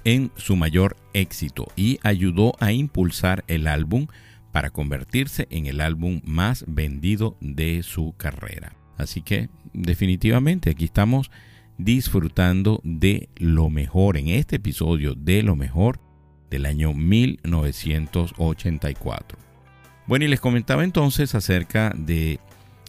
en 0.03 0.29
su 0.35 0.57
mayor 0.57 0.97
éxito 1.13 1.67
y 1.75 1.99
ayudó 2.03 2.53
a 2.59 2.71
impulsar 2.73 3.43
el 3.47 3.67
álbum 3.67 4.07
para 4.51 4.69
convertirse 4.69 5.47
en 5.49 5.65
el 5.67 5.79
álbum 5.79 6.19
más 6.25 6.65
vendido 6.67 7.37
de 7.39 7.83
su 7.83 8.13
carrera. 8.17 8.75
Así 8.97 9.21
que 9.21 9.49
definitivamente 9.73 10.71
aquí 10.71 10.83
estamos 10.85 11.29
disfrutando 11.77 12.81
de 12.83 13.29
lo 13.37 13.69
mejor 13.69 14.17
en 14.17 14.27
este 14.27 14.57
episodio 14.57 15.15
de 15.15 15.41
lo 15.41 15.55
mejor 15.55 16.01
del 16.49 16.65
año 16.65 16.93
1984. 16.93 19.48
Bueno, 20.09 20.25
y 20.25 20.27
les 20.27 20.39
comentaba 20.39 20.83
entonces 20.83 21.35
acerca 21.35 21.93
de 21.95 22.39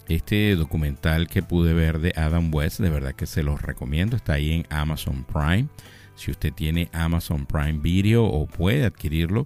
este 0.07 0.55
documental 0.55 1.27
que 1.27 1.43
pude 1.43 1.71
ver 1.71 1.99
de 1.99 2.13
Adam 2.15 2.51
West, 2.51 2.79
de 2.79 2.89
verdad 2.89 3.13
que 3.13 3.27
se 3.27 3.43
los 3.43 3.61
recomiendo, 3.61 4.15
está 4.15 4.33
ahí 4.33 4.51
en 4.51 4.65
Amazon 4.71 5.23
Prime. 5.23 5.67
Si 6.15 6.31
usted 6.31 6.51
tiene 6.51 6.89
Amazon 6.93 7.45
Prime 7.45 7.77
Video 7.77 8.25
o 8.25 8.47
puede 8.47 8.85
adquirirlo, 8.85 9.45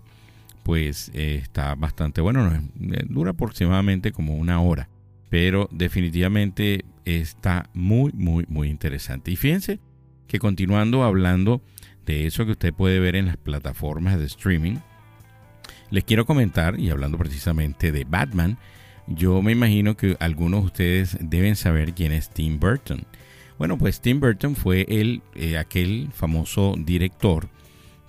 pues 0.63 1.11
eh, 1.13 1.37
está 1.43 1.75
bastante 1.75 2.21
bueno, 2.21 2.49
no, 2.49 2.55
eh, 2.55 3.05
dura 3.09 3.31
aproximadamente 3.31 4.13
como 4.13 4.37
una 4.37 4.61
hora, 4.61 4.87
pero 5.29 5.67
definitivamente 5.69 6.85
está 7.03 7.69
muy, 7.73 8.13
muy, 8.13 8.45
muy 8.47 8.69
interesante. 8.69 9.31
Y 9.31 9.35
fíjense 9.35 9.81
que 10.27 10.39
continuando 10.39 11.03
hablando 11.03 11.61
de 12.05 12.25
eso 12.25 12.45
que 12.45 12.53
usted 12.53 12.73
puede 12.73 13.01
ver 13.01 13.17
en 13.17 13.25
las 13.25 13.35
plataformas 13.35 14.17
de 14.17 14.27
streaming, 14.27 14.77
les 15.89 16.03
quiero 16.03 16.25
comentar, 16.25 16.79
y 16.79 16.89
hablando 16.89 17.17
precisamente 17.17 17.91
de 17.91 18.03
Batman, 18.03 18.57
yo 19.07 19.41
me 19.41 19.51
imagino 19.51 19.95
que 19.95 20.17
algunos 20.19 20.61
de 20.61 20.65
ustedes 20.65 21.17
deben 21.21 21.55
saber 21.55 21.93
quién 21.93 22.11
es 22.11 22.29
Tim 22.29 22.59
Burton. 22.59 23.05
Bueno, 23.57 23.77
pues 23.77 24.01
Tim 24.01 24.19
Burton 24.19 24.55
fue 24.55 24.85
el, 24.89 25.21
eh, 25.35 25.57
aquel 25.57 26.09
famoso 26.11 26.75
director 26.77 27.47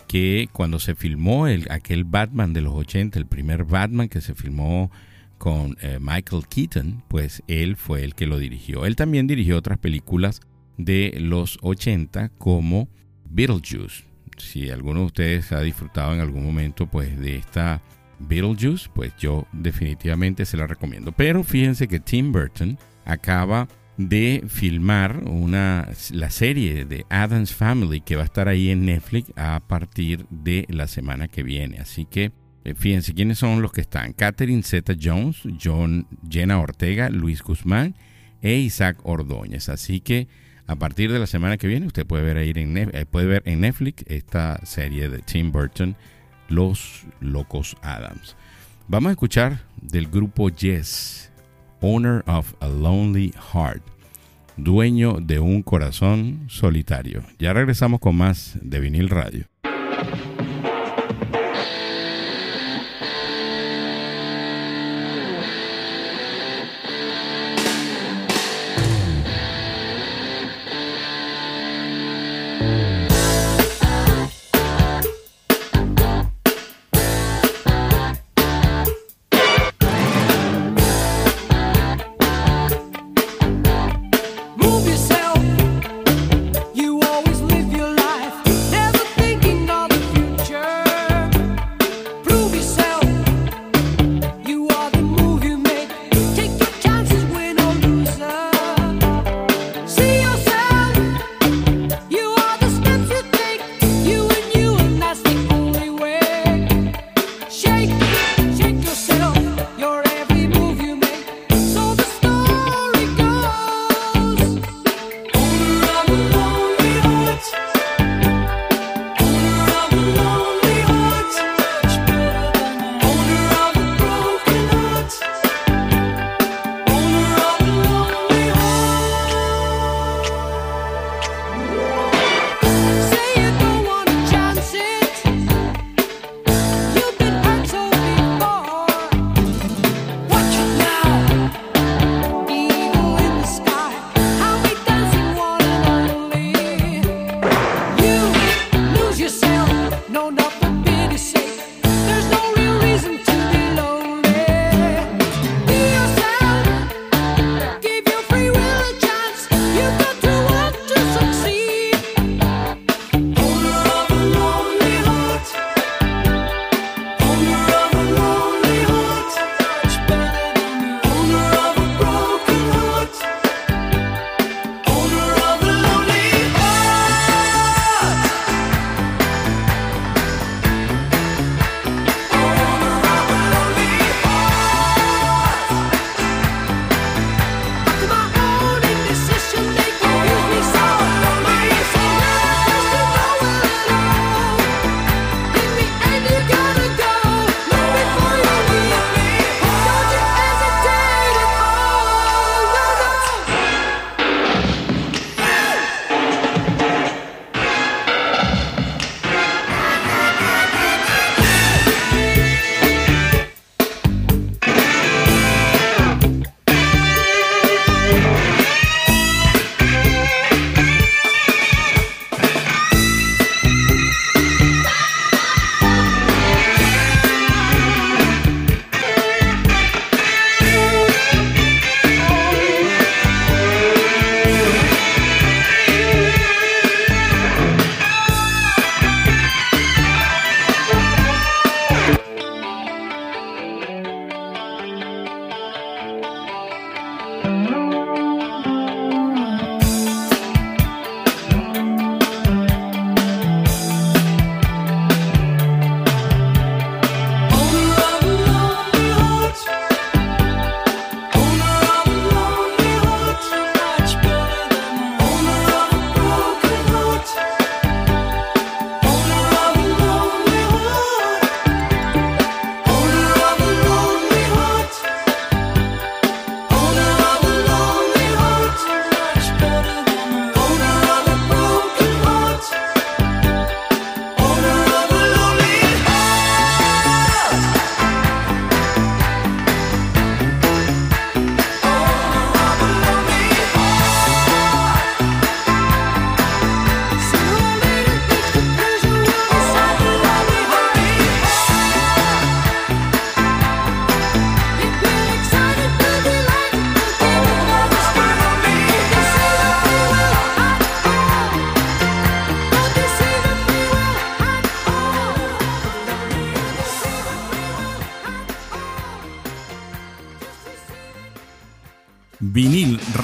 que 0.08 0.48
cuando 0.52 0.78
se 0.78 0.94
filmó 0.94 1.46
el, 1.46 1.66
aquel 1.70 2.04
Batman 2.04 2.52
de 2.52 2.62
los 2.62 2.74
80, 2.74 3.18
el 3.18 3.26
primer 3.26 3.64
Batman 3.64 4.08
que 4.08 4.20
se 4.20 4.34
filmó 4.34 4.90
con 5.38 5.76
eh, 5.80 5.98
Michael 6.00 6.46
Keaton, 6.48 7.02
pues 7.08 7.42
él 7.46 7.76
fue 7.76 8.02
el 8.04 8.14
que 8.14 8.26
lo 8.26 8.38
dirigió. 8.38 8.86
Él 8.86 8.96
también 8.96 9.26
dirigió 9.26 9.58
otras 9.58 9.78
películas 9.78 10.40
de 10.78 11.16
los 11.20 11.58
80 11.62 12.30
como 12.38 12.88
Beetlejuice. 13.28 14.04
Si 14.38 14.70
alguno 14.70 15.00
de 15.00 15.06
ustedes 15.06 15.52
ha 15.52 15.60
disfrutado 15.60 16.14
en 16.14 16.20
algún 16.20 16.44
momento 16.44 16.86
pues 16.86 17.18
de 17.18 17.36
esta 17.36 17.82
Beetlejuice, 18.18 18.88
pues 18.94 19.12
yo 19.18 19.46
definitivamente 19.52 20.44
se 20.44 20.56
la 20.56 20.66
recomiendo. 20.66 21.12
Pero 21.12 21.42
fíjense 21.42 21.88
que 21.88 22.00
Tim 22.00 22.32
Burton 22.32 22.78
acaba 23.04 23.68
de 23.96 24.44
filmar 24.48 25.22
una, 25.24 25.88
la 26.10 26.30
serie 26.30 26.84
de 26.84 27.06
Adams 27.08 27.54
Family 27.54 28.00
que 28.00 28.16
va 28.16 28.22
a 28.22 28.26
estar 28.26 28.48
ahí 28.48 28.70
en 28.70 28.84
Netflix 28.84 29.32
a 29.36 29.60
partir 29.66 30.26
de 30.28 30.66
la 30.68 30.86
semana 30.86 31.28
que 31.28 31.42
viene. 31.42 31.78
Así 31.78 32.04
que 32.04 32.32
eh, 32.64 32.74
fíjense 32.74 33.14
quiénes 33.14 33.38
son 33.38 33.62
los 33.62 33.72
que 33.72 33.80
están. 33.80 34.12
Catherine 34.12 34.62
Zeta 34.62 34.94
Jones, 35.00 35.42
John, 35.62 36.06
Jenna 36.28 36.60
Ortega, 36.60 37.08
Luis 37.08 37.42
Guzmán 37.42 37.94
e 38.42 38.56
Isaac 38.56 38.98
Ordóñez. 39.04 39.68
Así 39.68 40.00
que 40.00 40.28
a 40.66 40.76
partir 40.76 41.12
de 41.12 41.18
la 41.18 41.26
semana 41.26 41.56
que 41.56 41.68
viene 41.68 41.86
usted 41.86 42.06
puede 42.06 42.24
ver, 42.24 42.36
ahí 42.36 42.52
en, 42.54 42.76
eh, 42.76 43.06
puede 43.06 43.26
ver 43.26 43.42
en 43.46 43.60
Netflix 43.60 44.04
esta 44.08 44.64
serie 44.64 45.08
de 45.08 45.18
Tim 45.20 45.52
Burton, 45.52 45.96
Los 46.48 47.04
Locos 47.20 47.76
Adams. 47.82 48.36
Vamos 48.88 49.10
a 49.10 49.12
escuchar 49.12 49.60
del 49.80 50.08
grupo 50.08 50.48
Yes, 50.48 51.32
Owner 51.80 52.22
of 52.26 52.54
a 52.60 52.68
Lonely 52.68 53.32
Heart. 53.52 53.82
dueño 54.56 55.18
de 55.20 55.38
un 55.38 55.62
corazón 55.62 56.46
solitario. 56.48 57.22
Ya 57.38 57.52
regresamos 57.52 58.00
con 58.00 58.16
más 58.16 58.58
de 58.62 58.80
vinil 58.80 59.10
radio. 59.10 59.44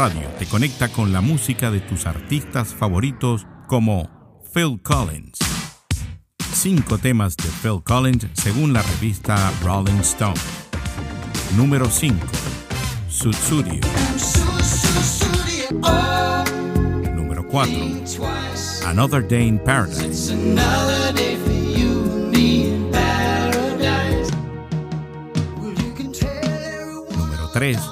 Radio 0.02 0.26
te 0.36 0.46
conecta 0.46 0.88
con 0.88 1.12
la 1.12 1.20
música 1.20 1.70
de 1.70 1.78
tus 1.78 2.06
artistas 2.06 2.74
favoritos 2.74 3.46
como 3.68 4.10
Phil 4.52 4.82
Collins. 4.82 5.38
Cinco 6.52 6.98
temas 6.98 7.36
de 7.36 7.48
Phil 7.62 7.80
Collins 7.84 8.26
según 8.32 8.72
la 8.72 8.82
revista 8.82 9.52
Rolling 9.62 10.00
Stone. 10.00 10.34
Número 11.56 11.88
5. 11.88 12.16
Sutsurio. 13.08 13.80
Número 17.14 17.46
4. 17.46 17.72
Another 18.84 19.24
Day 19.28 19.46
in 19.46 19.60
Paradise. 19.60 20.34
Número 27.14 27.50
3. 27.52 27.91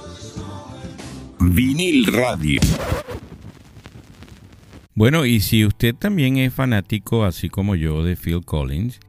Vinil 1.43 2.05
Radio. 2.05 2.61
Bueno, 4.93 5.25
y 5.25 5.39
si 5.39 5.65
usted 5.65 5.95
también 5.95 6.37
es 6.37 6.53
fanático, 6.53 7.25
así 7.25 7.49
como 7.49 7.75
yo, 7.75 8.03
de 8.03 8.15
Phil 8.15 8.45
Collins, 8.45 8.99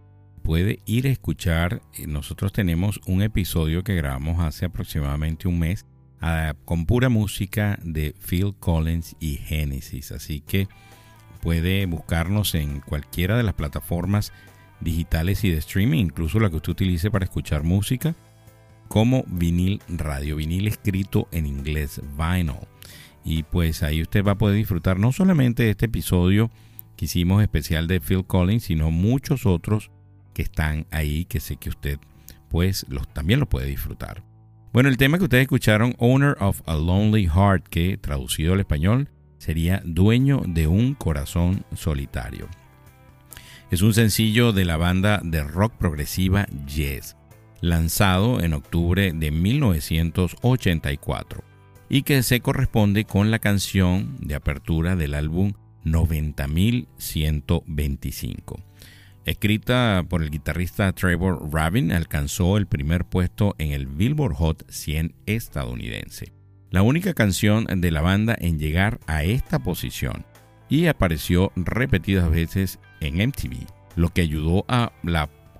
puede 0.42 0.78
ir 0.86 1.06
a 1.06 1.10
escuchar. 1.10 1.82
Eh, 1.94 2.06
nosotros 2.06 2.52
tenemos 2.52 3.00
un 3.06 3.20
episodio 3.20 3.84
que 3.84 3.94
grabamos 3.94 4.40
hace 4.40 4.64
aproximadamente 4.64 5.46
un 5.46 5.58
mes 5.58 5.84
ah, 6.22 6.54
con 6.64 6.86
pura 6.86 7.10
música 7.10 7.78
de 7.82 8.14
Phil 8.18 8.54
Collins 8.58 9.14
y 9.20 9.36
Genesis. 9.36 10.10
Así 10.10 10.40
que 10.40 10.68
puede 11.42 11.84
buscarnos 11.84 12.54
en 12.54 12.80
cualquiera 12.80 13.36
de 13.36 13.42
las 13.42 13.54
plataformas 13.54 14.32
digitales 14.80 15.44
y 15.44 15.50
de 15.50 15.58
streaming, 15.58 16.06
incluso 16.06 16.40
la 16.40 16.48
que 16.48 16.56
usted 16.56 16.72
utilice 16.72 17.10
para 17.10 17.26
escuchar 17.26 17.62
música, 17.62 18.14
como 18.92 19.24
vinil 19.26 19.80
radio, 19.88 20.36
vinil 20.36 20.68
escrito 20.68 21.26
en 21.32 21.46
inglés, 21.46 22.02
vinyl. 22.14 22.68
Y 23.24 23.42
pues 23.42 23.82
ahí 23.82 24.02
usted 24.02 24.22
va 24.22 24.32
a 24.32 24.38
poder 24.38 24.54
disfrutar 24.54 24.98
no 24.98 25.12
solamente 25.12 25.62
de 25.62 25.70
este 25.70 25.86
episodio 25.86 26.50
que 26.94 27.06
hicimos 27.06 27.40
especial 27.40 27.86
de 27.86 28.02
Phil 28.02 28.26
Collins, 28.26 28.64
sino 28.64 28.90
muchos 28.90 29.46
otros 29.46 29.90
que 30.34 30.42
están 30.42 30.86
ahí 30.90 31.24
que 31.24 31.40
sé 31.40 31.56
que 31.56 31.70
usted 31.70 32.00
pues 32.50 32.84
los, 32.90 33.10
también 33.14 33.40
lo 33.40 33.48
puede 33.48 33.66
disfrutar. 33.66 34.24
Bueno, 34.74 34.90
el 34.90 34.98
tema 34.98 35.16
que 35.16 35.24
ustedes 35.24 35.44
escucharon, 35.44 35.94
Owner 35.96 36.36
of 36.40 36.60
a 36.66 36.74
Lonely 36.74 37.28
Heart, 37.28 37.68
que 37.68 37.96
traducido 37.96 38.52
al 38.52 38.60
español 38.60 39.08
sería 39.38 39.80
Dueño 39.86 40.42
de 40.46 40.66
un 40.66 40.92
Corazón 40.92 41.64
Solitario. 41.74 42.46
Es 43.70 43.80
un 43.80 43.94
sencillo 43.94 44.52
de 44.52 44.66
la 44.66 44.76
banda 44.76 45.22
de 45.24 45.42
rock 45.44 45.72
progresiva 45.78 46.44
Yes, 46.66 47.16
lanzado 47.62 48.40
en 48.40 48.52
octubre 48.52 49.14
de 49.14 49.30
1984 49.30 51.42
y 51.88 52.02
que 52.02 52.22
se 52.22 52.40
corresponde 52.40 53.04
con 53.04 53.30
la 53.30 53.38
canción 53.38 54.18
de 54.20 54.34
apertura 54.34 54.96
del 54.96 55.14
álbum 55.14 55.54
90125. 55.84 58.60
Escrita 59.24 60.04
por 60.08 60.22
el 60.22 60.30
guitarrista 60.30 60.92
Trevor 60.92 61.52
Rabin, 61.52 61.92
alcanzó 61.92 62.56
el 62.56 62.66
primer 62.66 63.04
puesto 63.04 63.54
en 63.58 63.70
el 63.70 63.86
Billboard 63.86 64.34
Hot 64.34 64.68
100 64.68 65.14
estadounidense. 65.26 66.32
La 66.70 66.82
única 66.82 67.14
canción 67.14 67.66
de 67.66 67.92
la 67.92 68.00
banda 68.00 68.34
en 68.38 68.58
llegar 68.58 68.98
a 69.06 69.22
esta 69.22 69.60
posición 69.60 70.26
y 70.68 70.86
apareció 70.86 71.52
repetidas 71.54 72.28
veces 72.30 72.80
en 73.00 73.24
MTV, 73.28 73.64
lo 73.94 74.08
que 74.08 74.22
ayudó 74.22 74.64
a, 74.68 74.90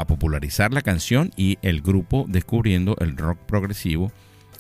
a 0.03 0.07
popularizar 0.07 0.73
la 0.73 0.83
canción 0.83 1.31
y 1.37 1.59
el 1.63 1.81
grupo 1.81 2.27
descubriendo 2.29 2.97
el 3.01 3.17
rock 3.17 3.39
progresivo 3.47 4.13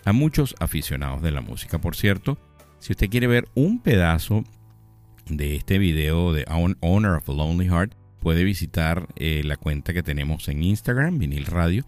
a 0.05 0.13
muchos 0.13 0.55
aficionados 0.59 1.23
de 1.23 1.31
la 1.31 1.41
música. 1.41 1.81
Por 1.81 1.97
cierto, 1.97 2.39
si 2.79 2.93
usted 2.93 3.11
quiere 3.11 3.27
ver 3.27 3.49
un 3.55 3.81
pedazo 3.81 4.45
de 5.27 5.57
este 5.57 5.79
video 5.79 6.33
de 6.33 6.45
Owner 6.81 7.13
of 7.13 7.29
a 7.29 7.33
Lonely 7.33 7.67
Heart, 7.67 7.95
puede 8.21 8.45
visitar 8.45 9.09
eh, 9.17 9.43
la 9.45 9.57
cuenta 9.57 9.93
que 9.93 10.03
tenemos 10.03 10.49
en 10.49 10.63
Instagram, 10.63 11.19
Vinil 11.19 11.47
Radio, 11.47 11.85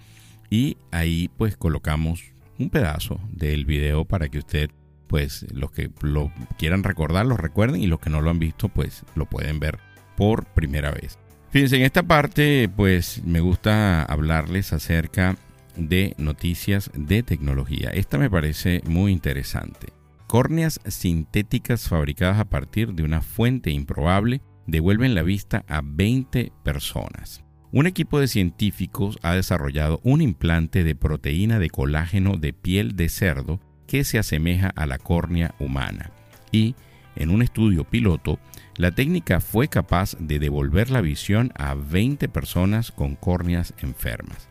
y 0.51 0.77
ahí 0.93 1.31
pues 1.37 1.57
colocamos 1.57 2.23
un 2.59 2.71
pedazo 2.71 3.21
del 3.31 3.65
video 3.65 4.05
para 4.05 4.29
que 4.29 4.39
usted, 4.39 4.71
pues 5.09 5.47
los 5.53 5.71
que 5.71 5.91
lo 6.03 6.33
quieran 6.59 6.85
recordar, 6.85 7.27
lo 7.27 7.37
recuerden 7.37 7.81
y 7.81 7.87
los 7.87 8.01
que 8.01 8.11
no 8.11 8.21
lo 8.21 8.31
han 8.31 8.39
visto, 8.39 8.69
pues 8.69 9.05
lo 9.15 9.27
pueden 9.27 9.59
ver 9.59 9.79
por 10.17 10.45
primera 10.47 10.91
vez. 10.91 11.19
Fíjense, 11.55 11.77
en 11.77 11.83
esta 11.83 12.03
parte 12.03 12.69
pues 12.69 13.23
me 13.25 13.39
gusta 13.39 14.03
hablarles 14.03 14.73
acerca 14.73 15.37
de 15.77 16.17
noticias 16.19 16.91
de 16.97 17.23
tecnología. 17.23 17.91
Esta 17.91 18.19
me 18.19 18.29
parece 18.29 18.83
muy 18.87 19.13
interesante. 19.13 19.93
Córneas 20.27 20.81
sintéticas 20.85 21.89
fabricadas 21.89 22.41
a 22.41 22.47
partir 22.47 22.95
de 22.95 23.05
una 23.05 23.23
fuente 23.23 23.71
improbable 23.71 24.41
devuelven 24.67 25.15
la 25.15 25.23
vista 25.23 25.65
a 25.69 25.81
20 25.85 26.51
personas. 26.65 27.45
Un 27.71 27.87
equipo 27.87 28.19
de 28.19 28.27
científicos 28.27 29.17
ha 29.23 29.37
desarrollado 29.37 30.01
un 30.03 30.23
implante 30.23 30.83
de 30.83 30.97
proteína 30.97 31.61
de 31.61 31.71
colágeno 31.71 32.37
de 32.37 32.53
piel 32.53 32.97
de 32.97 33.09
cerdo 33.09 33.61
que 33.87 34.03
se 34.03 34.19
asemeja 34.19 34.73
a 34.75 34.87
la 34.87 34.99
córnea 34.99 35.55
humana 35.61 36.11
y, 36.51 36.75
en 37.17 37.31
un 37.31 37.43
estudio 37.43 37.85
piloto, 37.85 38.39
la 38.77 38.91
técnica 38.91 39.41
fue 39.41 39.69
capaz 39.69 40.17
de 40.19 40.39
devolver 40.39 40.91
la 40.91 41.01
visión 41.01 41.53
a 41.57 41.75
20 41.75 42.29
personas 42.29 42.93
con 42.93 43.17
córneas 43.17 43.75
enfermas 43.79 44.49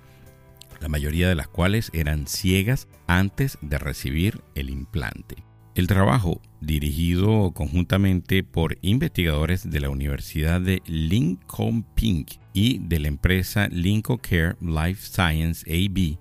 la 0.84 0.89
mayoría 0.89 1.30
de 1.30 1.36
las 1.36 1.47
cuales 1.47 1.89
eran 1.93 2.28
ciegas 2.28 2.89
antes 3.07 3.57
de 3.61 3.78
recibir 3.78 4.41
el 4.53 4.70
implante. 4.70 5.38
El 5.76 5.88
trabajo, 5.88 6.41
dirigido 6.59 7.51
conjuntamente 7.53 8.43
por 8.43 8.78
investigadores 8.82 9.70
de 9.72 9.80
la 9.80 9.89
Universidad 9.89 10.59
de 10.59 10.84
Lincoln 10.86 11.84
Pink 11.95 12.34
y 12.51 12.80
de 12.80 12.99
la 12.99 13.07
empresa 13.07 13.70
Lincoln 13.70 14.18
Care 14.18 14.57
Life 14.59 15.01
Science 15.01 15.66
AB, 15.72 16.20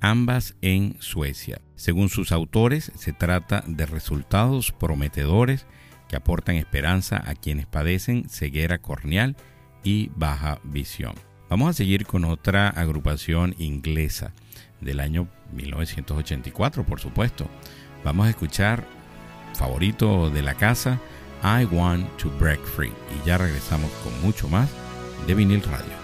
ambas 0.00 0.56
en 0.60 0.96
Suecia. 1.00 1.62
Según 1.74 2.10
sus 2.10 2.32
autores, 2.32 2.92
se 2.94 3.14
trata 3.14 3.64
de 3.66 3.86
resultados 3.86 4.72
prometedores 4.72 5.66
que 6.12 6.16
aportan 6.16 6.56
esperanza 6.56 7.22
a 7.24 7.34
quienes 7.34 7.64
padecen 7.64 8.28
ceguera 8.28 8.76
corneal 8.82 9.34
y 9.82 10.10
baja 10.14 10.60
visión. 10.62 11.14
Vamos 11.48 11.70
a 11.70 11.72
seguir 11.72 12.04
con 12.04 12.26
otra 12.26 12.68
agrupación 12.68 13.54
inglesa 13.56 14.34
del 14.82 15.00
año 15.00 15.26
1984, 15.54 16.84
por 16.84 17.00
supuesto. 17.00 17.48
Vamos 18.04 18.26
a 18.26 18.30
escuchar 18.30 18.84
favorito 19.54 20.28
de 20.28 20.42
la 20.42 20.52
casa, 20.52 21.00
I 21.42 21.64
Want 21.64 22.06
to 22.18 22.30
Break 22.38 22.62
Free. 22.62 22.92
Y 22.92 23.26
ya 23.26 23.38
regresamos 23.38 23.90
con 24.04 24.12
mucho 24.20 24.48
más 24.48 24.68
de 25.26 25.34
vinil 25.34 25.62
radio. 25.62 26.01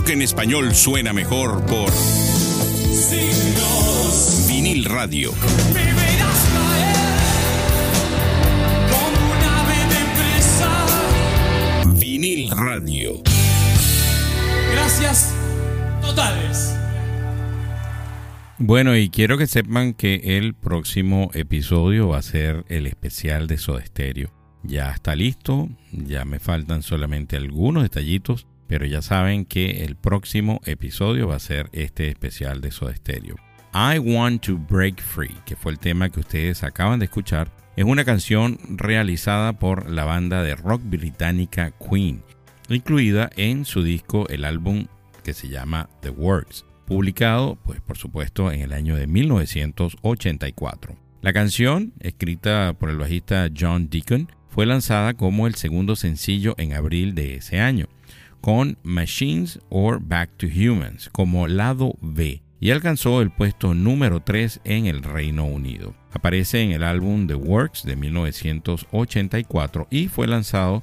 Rock 0.00 0.10
en 0.10 0.22
español 0.22 0.74
suena 0.74 1.12
mejor 1.12 1.64
por 1.66 1.90
Signos. 2.92 4.46
vinil 4.48 4.84
radio. 4.84 5.32
Me 5.74 5.84
verás 5.84 6.48
caer 6.54 6.96
como 8.90 9.18
un 9.30 9.42
ave 9.44 9.78
de 9.94 10.02
presa. 10.16 10.70
Vinil 11.98 12.50
radio. 12.50 13.22
Gracias 14.72 15.34
totales. 16.00 16.74
Bueno, 18.58 18.96
y 18.96 19.10
quiero 19.10 19.38
que 19.38 19.46
sepan 19.46 19.94
que 19.94 20.38
el 20.38 20.54
próximo 20.54 21.30
episodio 21.34 22.08
va 22.08 22.18
a 22.18 22.22
ser 22.22 22.64
el 22.68 22.86
especial 22.86 23.46
de 23.46 23.58
Soda 23.58 23.84
Stereo. 23.84 24.30
Ya 24.62 24.90
está 24.92 25.16
listo, 25.16 25.68
ya 25.90 26.24
me 26.24 26.38
faltan 26.38 26.82
solamente 26.82 27.36
algunos 27.36 27.82
detallitos, 27.82 28.46
pero 28.70 28.86
ya 28.86 29.02
saben 29.02 29.44
que 29.46 29.84
el 29.84 29.96
próximo 29.96 30.60
episodio 30.64 31.26
va 31.26 31.34
a 31.34 31.40
ser 31.40 31.68
este 31.72 32.08
especial 32.08 32.60
de 32.60 32.70
Soda 32.70 32.94
Stereo. 32.94 33.34
I 33.74 33.98
Want 33.98 34.46
to 34.46 34.56
Break 34.56 35.02
Free, 35.02 35.34
que 35.44 35.56
fue 35.56 35.72
el 35.72 35.80
tema 35.80 36.08
que 36.08 36.20
ustedes 36.20 36.62
acaban 36.62 37.00
de 37.00 37.06
escuchar, 37.06 37.50
es 37.74 37.84
una 37.84 38.04
canción 38.04 38.60
realizada 38.68 39.54
por 39.54 39.90
la 39.90 40.04
banda 40.04 40.44
de 40.44 40.54
rock 40.54 40.82
británica 40.84 41.72
Queen, 41.72 42.22
incluida 42.68 43.28
en 43.34 43.64
su 43.64 43.82
disco 43.82 44.28
el 44.28 44.44
álbum 44.44 44.86
que 45.24 45.34
se 45.34 45.48
llama 45.48 45.90
The 46.02 46.10
Works, 46.10 46.64
publicado, 46.86 47.58
pues 47.64 47.80
por 47.80 47.98
supuesto, 47.98 48.52
en 48.52 48.60
el 48.60 48.72
año 48.72 48.94
de 48.94 49.08
1984. 49.08 50.94
La 51.22 51.32
canción, 51.32 51.92
escrita 51.98 52.76
por 52.78 52.88
el 52.88 52.98
bajista 52.98 53.50
John 53.52 53.90
Deacon, 53.90 54.28
fue 54.48 54.64
lanzada 54.64 55.14
como 55.14 55.48
el 55.48 55.56
segundo 55.56 55.96
sencillo 55.96 56.54
en 56.56 56.74
abril 56.74 57.16
de 57.16 57.34
ese 57.34 57.58
año, 57.58 57.88
con 58.40 58.78
Machines 58.82 59.60
or 59.68 60.00
Back 60.00 60.36
to 60.36 60.46
Humans 60.46 61.10
como 61.12 61.46
lado 61.46 61.94
B, 62.00 62.42
y 62.60 62.70
alcanzó 62.70 63.22
el 63.22 63.30
puesto 63.30 63.74
número 63.74 64.20
3 64.20 64.60
en 64.64 64.86
el 64.86 65.02
Reino 65.02 65.44
Unido. 65.46 65.94
Aparece 66.12 66.62
en 66.62 66.72
el 66.72 66.82
álbum 66.82 67.26
The 67.26 67.34
Works 67.34 67.84
de 67.84 67.96
1984 67.96 69.88
y 69.90 70.08
fue 70.08 70.26
lanzado 70.26 70.82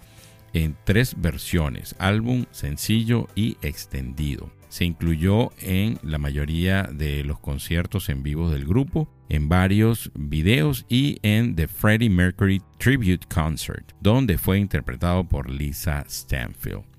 en 0.53 0.75
tres 0.85 1.15
versiones, 1.17 1.95
álbum, 1.99 2.45
sencillo 2.51 3.27
y 3.35 3.57
extendido. 3.61 4.51
Se 4.69 4.85
incluyó 4.85 5.51
en 5.61 5.97
la 6.03 6.17
mayoría 6.17 6.83
de 6.83 7.23
los 7.23 7.39
conciertos 7.39 8.09
en 8.09 8.23
vivo 8.23 8.49
del 8.49 8.65
grupo, 8.65 9.07
en 9.29 9.49
varios 9.49 10.11
videos 10.15 10.85
y 10.89 11.19
en 11.21 11.55
The 11.55 11.67
Freddie 11.67 12.09
Mercury 12.09 12.61
Tribute 12.77 13.27
Concert, 13.33 13.91
donde 14.01 14.37
fue 14.37 14.59
interpretado 14.59 15.23
por 15.27 15.49
Lisa 15.49 16.03
Stanfield. 16.07 16.96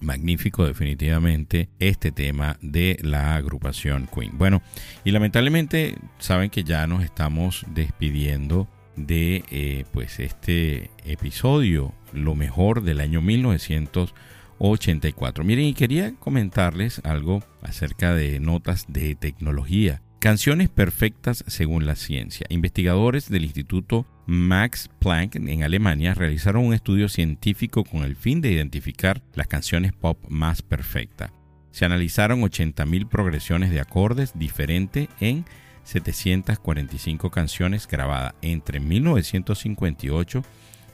Magnífico 0.00 0.66
definitivamente 0.66 1.68
este 1.78 2.10
tema 2.12 2.56
de 2.60 2.98
la 3.02 3.34
agrupación 3.36 4.08
Queen. 4.12 4.36
Bueno, 4.38 4.62
y 5.04 5.10
lamentablemente 5.10 5.96
saben 6.18 6.50
que 6.50 6.64
ya 6.64 6.86
nos 6.86 7.04
estamos 7.04 7.64
despidiendo 7.68 8.68
de 8.96 9.44
eh, 9.50 9.84
pues 9.92 10.20
este 10.20 10.90
episodio, 11.04 11.94
lo 12.12 12.34
mejor 12.34 12.82
del 12.82 13.00
año 13.00 13.20
1984. 13.22 15.44
Miren, 15.44 15.66
y 15.66 15.74
quería 15.74 16.14
comentarles 16.16 17.00
algo 17.04 17.44
acerca 17.62 18.14
de 18.14 18.40
notas 18.40 18.86
de 18.88 19.14
tecnología. 19.14 20.02
Canciones 20.18 20.68
perfectas 20.68 21.44
según 21.46 21.86
la 21.86 21.94
ciencia. 21.94 22.44
Investigadores 22.50 23.30
del 23.30 23.44
Instituto 23.44 24.04
Max 24.30 24.90
Planck 24.98 25.36
en 25.36 25.62
Alemania 25.62 26.12
realizaron 26.12 26.66
un 26.66 26.74
estudio 26.74 27.08
científico 27.08 27.82
con 27.82 28.02
el 28.02 28.14
fin 28.14 28.42
de 28.42 28.52
identificar 28.52 29.22
las 29.32 29.46
canciones 29.46 29.94
pop 29.94 30.22
más 30.28 30.60
perfectas. 30.60 31.32
Se 31.70 31.86
analizaron 31.86 32.42
80.000 32.42 33.08
progresiones 33.08 33.70
de 33.70 33.80
acordes 33.80 34.38
diferentes 34.38 35.08
en 35.20 35.46
745 35.84 37.30
canciones 37.30 37.88
grabadas 37.88 38.34
entre 38.42 38.80
1958 38.80 40.44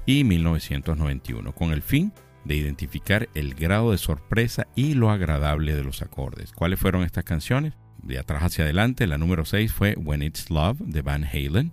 y 0.06 0.22
1991, 0.22 1.52
con 1.56 1.72
el 1.72 1.82
fin 1.82 2.12
de 2.44 2.54
identificar 2.54 3.28
el 3.34 3.56
grado 3.56 3.90
de 3.90 3.98
sorpresa 3.98 4.68
y 4.76 4.94
lo 4.94 5.10
agradable 5.10 5.74
de 5.74 5.82
los 5.82 6.02
acordes. 6.02 6.52
¿Cuáles 6.52 6.78
fueron 6.78 7.02
estas 7.02 7.24
canciones? 7.24 7.72
De 8.00 8.16
atrás 8.16 8.44
hacia 8.44 8.62
adelante, 8.62 9.08
la 9.08 9.18
número 9.18 9.44
6 9.44 9.72
fue 9.72 9.94
When 9.94 10.22
It's 10.22 10.50
Love 10.50 10.78
de 10.78 11.02
Van 11.02 11.24
Halen, 11.24 11.72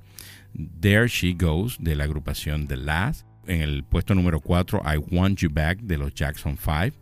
There 0.54 1.08
She 1.08 1.34
Goes 1.34 1.78
de 1.80 1.96
la 1.96 2.04
agrupación 2.04 2.68
The 2.68 2.78
Last, 2.78 3.26
en 3.48 3.62
el 3.62 3.84
puesto 3.84 4.16
número 4.16 4.40
4 4.40 4.82
I 4.86 4.98
Want 4.98 5.40
You 5.40 5.50
Back 5.52 5.80
de 5.82 5.98
los 5.98 6.14
Jackson 6.14 6.58
5, 6.58 6.98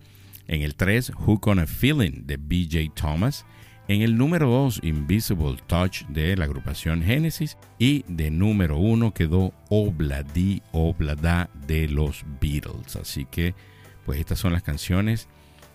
en 0.48 0.62
el 0.62 0.76
3 0.76 1.12
Hook 1.16 1.48
on 1.48 1.60
a 1.60 1.68
Feeling 1.68 2.26
de 2.26 2.38
BJ 2.38 2.92
Thomas, 2.94 3.46
en 3.88 4.04
el 4.04 4.18
número 4.18 4.50
2 4.50 4.82
Invisible 4.84 5.58
Touch 5.68 6.06
de 6.10 6.38
la 6.38 6.46
agrupación 6.46 7.02
Genesis 7.02 7.58
y 7.80 8.06
de 8.08 8.30
número 8.30 8.78
1 8.78 9.14
quedó 9.14 9.54
Obladi 9.70 10.62
Oblada 10.72 11.50
de 11.68 11.88
los 11.88 12.24
Beatles. 12.40 12.96
Así 12.96 13.26
que 13.26 13.56
pues 14.06 14.20
estas 14.20 14.40
son 14.40 14.54
las 14.54 14.64
canciones 14.64 15.28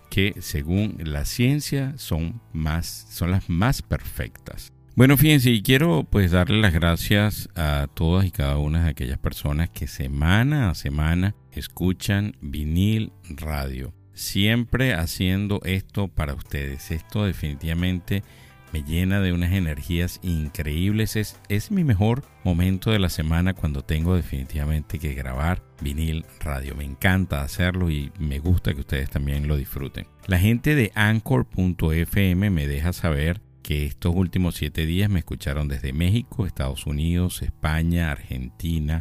que 0.09 0.35
según 0.39 0.97
la 1.03 1.25
ciencia 1.25 1.93
son, 1.97 2.41
más, 2.53 3.07
son 3.09 3.31
las 3.31 3.49
más 3.49 3.81
perfectas. 3.81 4.71
Bueno, 4.95 5.17
fíjense, 5.17 5.49
y 5.49 5.61
quiero 5.61 6.07
pues 6.09 6.31
darle 6.31 6.61
las 6.61 6.73
gracias 6.73 7.49
a 7.53 7.87
todas 7.93 8.25
y 8.25 8.31
cada 8.31 8.57
una 8.57 8.85
de 8.85 8.91
aquellas 8.91 9.17
personas 9.17 9.69
que 9.69 9.87
semana 9.87 10.69
a 10.69 10.73
semana 10.73 11.35
escuchan 11.51 12.37
vinil 12.39 13.11
radio. 13.29 13.93
Siempre 14.13 14.93
haciendo 14.93 15.59
esto 15.65 16.07
para 16.07 16.33
ustedes. 16.33 16.91
Esto 16.91 17.25
definitivamente 17.25 18.23
me 18.71 18.83
llena 18.83 19.19
de 19.19 19.33
unas 19.33 19.51
energías 19.51 20.21
increíbles. 20.23 21.17
Es, 21.17 21.41
es 21.49 21.71
mi 21.71 21.83
mejor 21.83 22.23
momento 22.45 22.91
de 22.91 22.99
la 22.99 23.09
semana 23.09 23.53
cuando 23.53 23.81
tengo 23.81 24.15
definitivamente 24.15 24.97
que 24.97 25.13
grabar 25.13 25.61
vinil 25.81 26.25
radio. 26.39 26.73
Me 26.73 26.85
encanta 26.85 27.41
hacerlo 27.41 27.89
y 27.89 28.13
me 28.17 28.39
gusta 28.39 28.73
que 28.73 28.79
ustedes 28.79 29.09
también 29.09 29.49
lo 29.49 29.57
disfruten. 29.57 30.07
La 30.25 30.39
gente 30.39 30.73
de 30.73 30.93
anchor.fm 30.95 32.49
me 32.49 32.65
deja 32.65 32.93
saber 32.93 33.41
que 33.65 33.87
estos 33.87 34.13
últimos 34.15 34.53
siete 34.53 34.85
días 34.85 35.09
me 35.09 35.17
escucharon 35.17 35.67
desde 35.67 35.91
México, 35.91 36.45
Estados 36.45 36.85
Unidos, 36.85 37.41
España, 37.41 38.11
Argentina, 38.11 38.99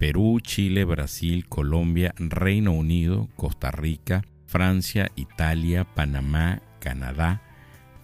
Perú, 0.00 0.40
Chile, 0.42 0.84
Brasil, 0.84 1.46
Colombia, 1.48 2.12
Reino 2.18 2.72
Unido, 2.72 3.28
Costa 3.36 3.70
Rica, 3.70 4.24
Francia, 4.46 5.12
Italia, 5.14 5.84
Panamá, 5.84 6.60
Canadá, 6.80 7.42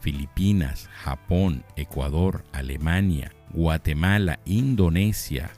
Filipinas, 0.01 0.89
Japón, 0.93 1.65
Ecuador, 1.75 2.45
Alemania, 2.53 3.33
Guatemala, 3.53 4.39
Indonesia, 4.45 5.51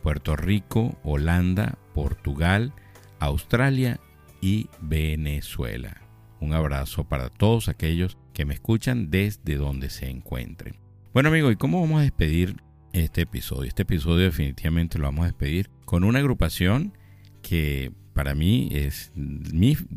Puerto 0.00 0.36
Rico, 0.36 0.96
Holanda, 1.02 1.76
Portugal, 1.92 2.72
Australia 3.18 3.98
y 4.40 4.68
Venezuela. 4.80 6.01
Un 6.42 6.52
abrazo 6.54 7.04
para 7.04 7.28
todos 7.30 7.68
aquellos 7.68 8.18
que 8.34 8.44
me 8.44 8.54
escuchan 8.54 9.12
desde 9.12 9.54
donde 9.54 9.90
se 9.90 10.10
encuentren. 10.10 10.74
Bueno 11.14 11.28
amigos, 11.28 11.52
¿y 11.52 11.56
cómo 11.56 11.80
vamos 11.80 12.00
a 12.00 12.02
despedir 12.02 12.56
este 12.92 13.20
episodio? 13.20 13.68
Este 13.68 13.82
episodio 13.82 14.24
definitivamente 14.24 14.98
lo 14.98 15.04
vamos 15.04 15.22
a 15.22 15.26
despedir 15.26 15.70
con 15.84 16.02
una 16.02 16.18
agrupación 16.18 16.98
que 17.42 17.92
para 18.12 18.34
mí 18.34 18.70
es 18.72 19.12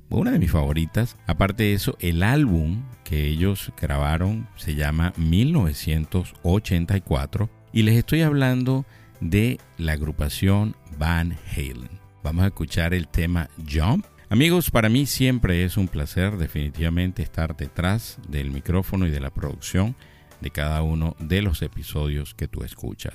una 0.09 0.29
de 0.29 0.37
mis 0.37 0.51
favoritas. 0.51 1.17
Aparte 1.25 1.63
de 1.63 1.73
eso, 1.73 1.97
el 1.99 2.21
álbum 2.21 2.83
que 3.03 3.25
ellos 3.25 3.73
grabaron 3.81 4.47
se 4.55 4.75
llama 4.75 5.13
1984 5.17 7.49
y 7.73 7.81
les 7.81 7.95
estoy 7.95 8.21
hablando 8.21 8.85
de 9.19 9.59
la 9.79 9.93
agrupación 9.93 10.75
Van 10.99 11.35
Halen. 11.55 11.89
Vamos 12.23 12.43
a 12.43 12.47
escuchar 12.47 12.93
el 12.93 13.07
tema 13.07 13.49
Jump. 13.67 14.05
Amigos, 14.29 14.71
para 14.71 14.89
mí 14.89 15.05
siempre 15.05 15.63
es 15.63 15.77
un 15.77 15.87
placer 15.87 16.37
definitivamente 16.37 17.21
estar 17.21 17.55
detrás 17.55 18.17
del 18.27 18.51
micrófono 18.51 19.07
y 19.07 19.11
de 19.11 19.19
la 19.19 19.29
producción 19.29 19.95
de 20.41 20.49
cada 20.49 20.81
uno 20.81 21.15
de 21.19 21.41
los 21.41 21.61
episodios 21.61 22.33
que 22.33 22.47
tú 22.47 22.63
escuchas. 22.63 23.13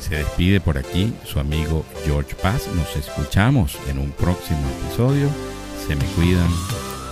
Se 0.00 0.16
despide 0.16 0.60
por 0.60 0.78
aquí 0.78 1.12
su 1.24 1.40
amigo 1.40 1.84
George 2.04 2.34
Paz. 2.36 2.68
Nos 2.74 2.96
escuchamos 2.96 3.76
en 3.88 3.98
un 3.98 4.12
próximo 4.12 4.60
episodio. 4.80 5.28
Se 5.86 5.96
me 5.96 6.04
cuidan. 6.14 6.50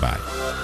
Bye. 0.01 0.64